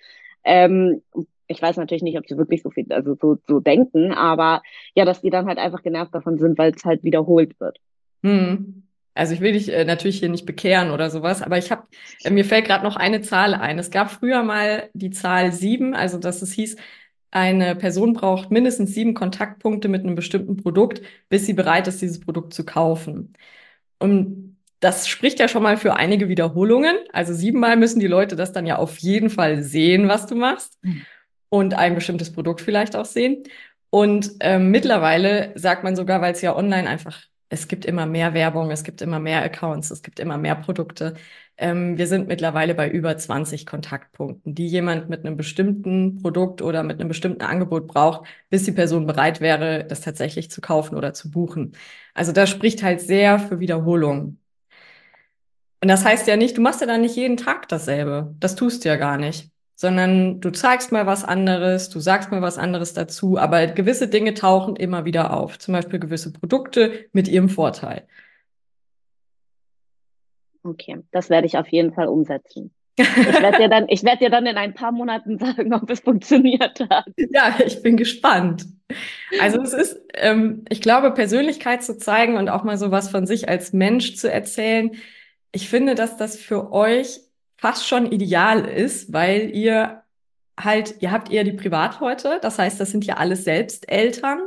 [0.45, 1.03] Ähm,
[1.47, 4.63] ich weiß natürlich nicht, ob sie wirklich so viel, also so, so denken, aber
[4.95, 7.79] ja, dass die dann halt einfach genervt davon sind, weil es halt wiederholt wird.
[8.23, 8.83] Hm.
[9.21, 11.87] Also ich will dich äh, natürlich hier nicht bekehren oder sowas, aber ich habe,
[12.25, 13.79] äh, mir fällt gerade noch eine Zahl ein.
[13.79, 16.77] Es gab früher mal die Zahl sieben, also dass es hieß,
[17.31, 22.19] eine Person braucht mindestens sieben Kontaktpunkte mit einem bestimmten Produkt, bis sie bereit ist, dieses
[22.19, 23.35] Produkt zu kaufen.
[23.99, 26.97] Und das spricht ja schon mal für einige Wiederholungen.
[27.13, 30.79] Also siebenmal müssen die Leute das dann ja auf jeden Fall sehen, was du machst.
[30.81, 31.05] Mhm.
[31.51, 33.43] Und ein bestimmtes Produkt vielleicht auch sehen.
[33.91, 37.21] Und ähm, mittlerweile sagt man sogar, weil es ja online einfach
[37.51, 41.15] es gibt immer mehr Werbung, es gibt immer mehr Accounts, es gibt immer mehr Produkte.
[41.57, 46.83] Ähm, wir sind mittlerweile bei über 20 Kontaktpunkten, die jemand mit einem bestimmten Produkt oder
[46.85, 51.13] mit einem bestimmten Angebot braucht, bis die Person bereit wäre, das tatsächlich zu kaufen oder
[51.13, 51.73] zu buchen.
[52.15, 54.39] Also das spricht halt sehr für Wiederholung.
[55.83, 58.35] Und das heißt ja nicht, du machst ja dann nicht jeden Tag dasselbe.
[58.39, 59.50] Das tust du ja gar nicht
[59.81, 64.35] sondern du zeigst mal was anderes, du sagst mal was anderes dazu, aber gewisse Dinge
[64.35, 68.07] tauchen immer wieder auf, zum Beispiel gewisse Produkte mit ihrem Vorteil.
[70.63, 72.75] Okay, das werde ich auf jeden Fall umsetzen.
[72.99, 73.07] Ich
[73.41, 76.79] werde dir dann, ich werde dir dann in ein paar Monaten sagen, ob es funktioniert
[76.91, 77.07] hat.
[77.17, 78.67] Ja, ich bin gespannt.
[79.41, 83.27] Also es ist, ähm, ich glaube, Persönlichkeit zu zeigen und auch mal so was von
[83.27, 84.91] sich als Mensch zu erzählen.
[85.53, 87.21] Ich finde, dass das für euch
[87.61, 90.03] fast schon ideal ist, weil ihr
[90.59, 94.41] halt, ihr habt eher die Privatleute, das heißt, das sind ja alles selbst Eltern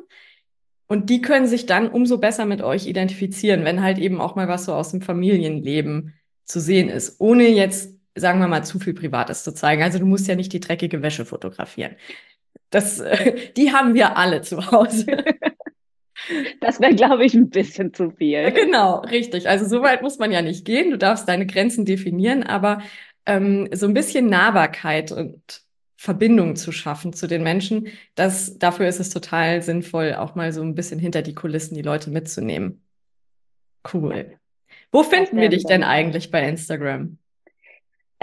[0.87, 4.47] und die können sich dann umso besser mit euch identifizieren, wenn halt eben auch mal
[4.47, 6.13] was so aus dem Familienleben
[6.45, 9.83] zu sehen ist, ohne jetzt, sagen wir mal, zu viel Privates zu zeigen.
[9.83, 11.95] Also du musst ja nicht die dreckige Wäsche fotografieren.
[12.71, 13.01] Das,
[13.57, 15.23] die haben wir alle zu Hause.
[16.61, 18.51] Das wäre, glaube ich, ein bisschen zu viel.
[18.51, 19.49] Genau, richtig.
[19.49, 20.91] Also so weit muss man ja nicht gehen.
[20.91, 22.81] Du darfst deine Grenzen definieren, aber
[23.25, 25.63] ähm, so ein bisschen Nahbarkeit und
[26.03, 30.61] Verbindung zu schaffen zu den Menschen, das, dafür ist es total sinnvoll, auch mal so
[30.61, 32.83] ein bisschen hinter die Kulissen die Leute mitzunehmen.
[33.93, 34.37] Cool.
[34.91, 37.17] Wo finden wir dich denn eigentlich bei Instagram?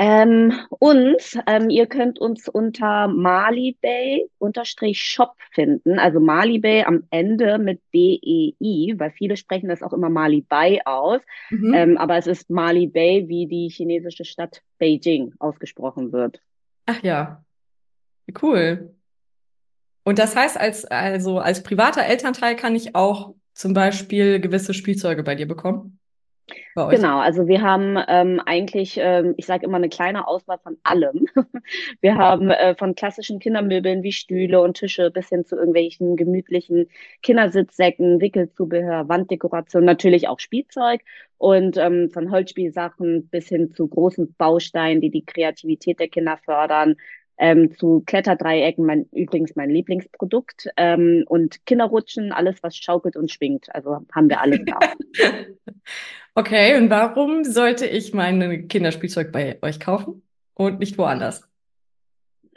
[0.03, 8.95] Ähm, und ähm, ihr könnt uns unter Malibay-Shop finden, also Malibay am Ende mit B-E-I,
[8.97, 11.21] weil viele sprechen das auch immer Malibay aus,
[11.51, 11.75] mhm.
[11.75, 16.41] ähm, aber es ist Malibay, wie die chinesische Stadt Beijing ausgesprochen wird.
[16.87, 17.45] Ach ja,
[18.41, 18.95] cool.
[20.05, 25.23] Und das heißt, als, also als privater Elternteil kann ich auch zum Beispiel gewisse Spielzeuge
[25.23, 26.00] bei dir bekommen?
[26.75, 31.27] Genau, also wir haben ähm, eigentlich, ähm, ich sage immer, eine kleine Auswahl von allem.
[32.01, 36.89] wir haben äh, von klassischen Kindermöbeln wie Stühle und Tische bis hin zu irgendwelchen gemütlichen
[37.23, 41.03] Kindersitzsäcken, Wickelzubehör, Wanddekoration, natürlich auch Spielzeug
[41.39, 46.97] und ähm, von Holzspielsachen bis hin zu großen Bausteinen, die die Kreativität der Kinder fördern,
[47.41, 53.75] ähm, zu Kletterdreiecken, mein, übrigens mein Lieblingsprodukt, ähm, und Kinderrutschen, alles, was schaukelt und schwingt.
[53.75, 54.79] Also haben wir alles da.
[56.35, 60.23] okay, und warum sollte ich mein Kinderspielzeug bei euch kaufen
[60.55, 61.50] und nicht woanders?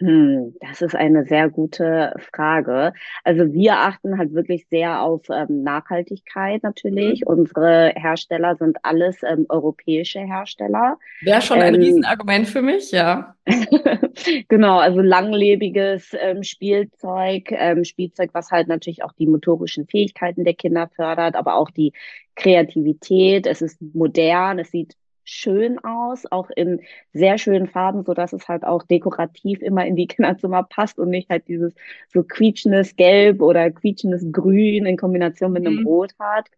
[0.03, 2.91] Hm, das ist eine sehr gute Frage.
[3.23, 7.21] Also wir achten halt wirklich sehr auf ähm, Nachhaltigkeit natürlich.
[7.21, 7.27] Mhm.
[7.27, 10.97] Unsere Hersteller sind alles ähm, europäische Hersteller.
[11.21, 13.33] Wäre schon ein ähm, Riesenargument für mich, ja.
[14.49, 20.55] genau, also langlebiges ähm, Spielzeug, ähm, Spielzeug, was halt natürlich auch die motorischen Fähigkeiten der
[20.55, 21.93] Kinder fördert, aber auch die
[22.35, 23.47] Kreativität.
[23.47, 26.81] Es ist modern, es sieht schön aus, auch in
[27.13, 31.09] sehr schönen Farben, so dass es halt auch dekorativ immer in die Kinderzimmer passt und
[31.09, 31.73] nicht halt dieses
[32.11, 35.87] so quietschendes Gelb oder quietschendes Grün in Kombination mit einem mhm.
[35.87, 36.49] Rot hat.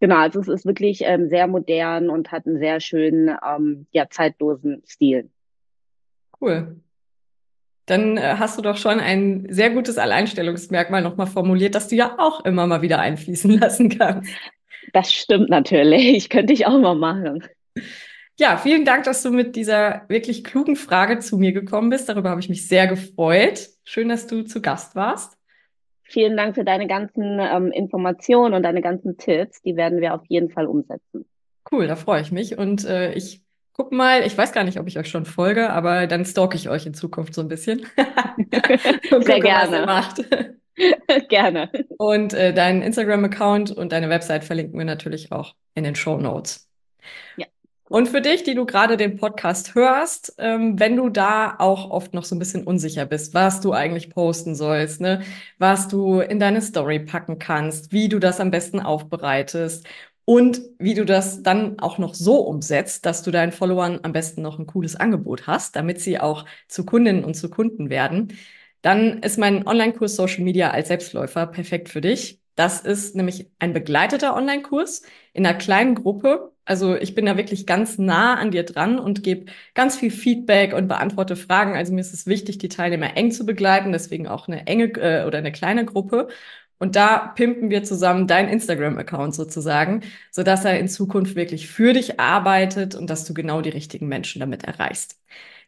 [0.00, 4.08] Genau, also es ist wirklich ähm, sehr modern und hat einen sehr schönen, ähm, ja,
[4.10, 5.30] zeitlosen Stil.
[6.38, 6.76] Cool.
[7.86, 12.16] Dann äh, hast du doch schon ein sehr gutes Alleinstellungsmerkmal nochmal formuliert, das du ja
[12.18, 14.30] auch immer mal wieder einfließen lassen kannst.
[14.92, 16.28] Das stimmt natürlich.
[16.30, 17.44] Könnte ich auch mal machen.
[18.38, 22.08] Ja, vielen Dank, dass du mit dieser wirklich klugen Frage zu mir gekommen bist.
[22.08, 23.70] Darüber habe ich mich sehr gefreut.
[23.84, 25.38] Schön, dass du zu Gast warst.
[26.02, 29.62] Vielen Dank für deine ganzen ähm, Informationen und deine ganzen Tipps.
[29.62, 31.24] Die werden wir auf jeden Fall umsetzen.
[31.70, 32.58] Cool, da freue ich mich.
[32.58, 36.06] Und äh, ich guck mal, ich weiß gar nicht, ob ich euch schon folge, aber
[36.06, 37.86] dann stalke ich euch in Zukunft so ein bisschen.
[39.20, 40.56] Sehr gerne.
[41.28, 41.70] gerne.
[41.96, 46.68] Und äh, deinen Instagram-Account und deine Website verlinken wir natürlich auch in den Show Notes.
[47.36, 47.46] Ja.
[47.88, 52.14] Und für dich, die du gerade den Podcast hörst, ähm, wenn du da auch oft
[52.14, 55.22] noch so ein bisschen unsicher bist, was du eigentlich posten sollst, ne,
[55.58, 59.86] was du in deine Story packen kannst, wie du das am besten aufbereitest
[60.24, 64.42] und wie du das dann auch noch so umsetzt, dass du deinen Followern am besten
[64.42, 68.32] noch ein cooles Angebot hast, damit sie auch zu Kundinnen und zu Kunden werden,
[68.82, 72.40] dann ist mein Online-Kurs Social Media als Selbstläufer perfekt für dich.
[72.56, 76.52] Das ist nämlich ein begleiteter Online-Kurs in einer kleinen Gruppe.
[76.66, 80.74] Also ich bin da wirklich ganz nah an dir dran und gebe ganz viel Feedback
[80.74, 81.76] und beantworte Fragen.
[81.76, 85.24] Also mir ist es wichtig, die Teilnehmer eng zu begleiten, deswegen auch eine enge äh,
[85.26, 86.28] oder eine kleine Gruppe.
[86.78, 92.20] Und da pimpen wir zusammen deinen Instagram-Account sozusagen, sodass er in Zukunft wirklich für dich
[92.20, 95.18] arbeitet und dass du genau die richtigen Menschen damit erreichst.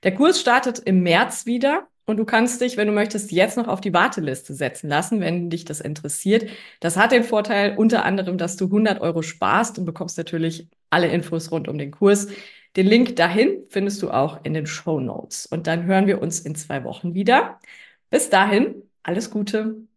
[0.02, 3.68] Der Kurs startet im März wieder und du kannst dich, wenn du möchtest, jetzt noch
[3.68, 6.48] auf die Warteliste setzen lassen, wenn dich das interessiert.
[6.80, 11.08] Das hat den Vorteil unter anderem, dass du 100 Euro sparst und bekommst natürlich alle
[11.08, 12.28] Infos rund um den Kurs.
[12.76, 15.46] Den Link dahin findest du auch in den Show Notes.
[15.46, 17.60] Und dann hören wir uns in zwei Wochen wieder.
[18.10, 19.87] Bis dahin, alles Gute.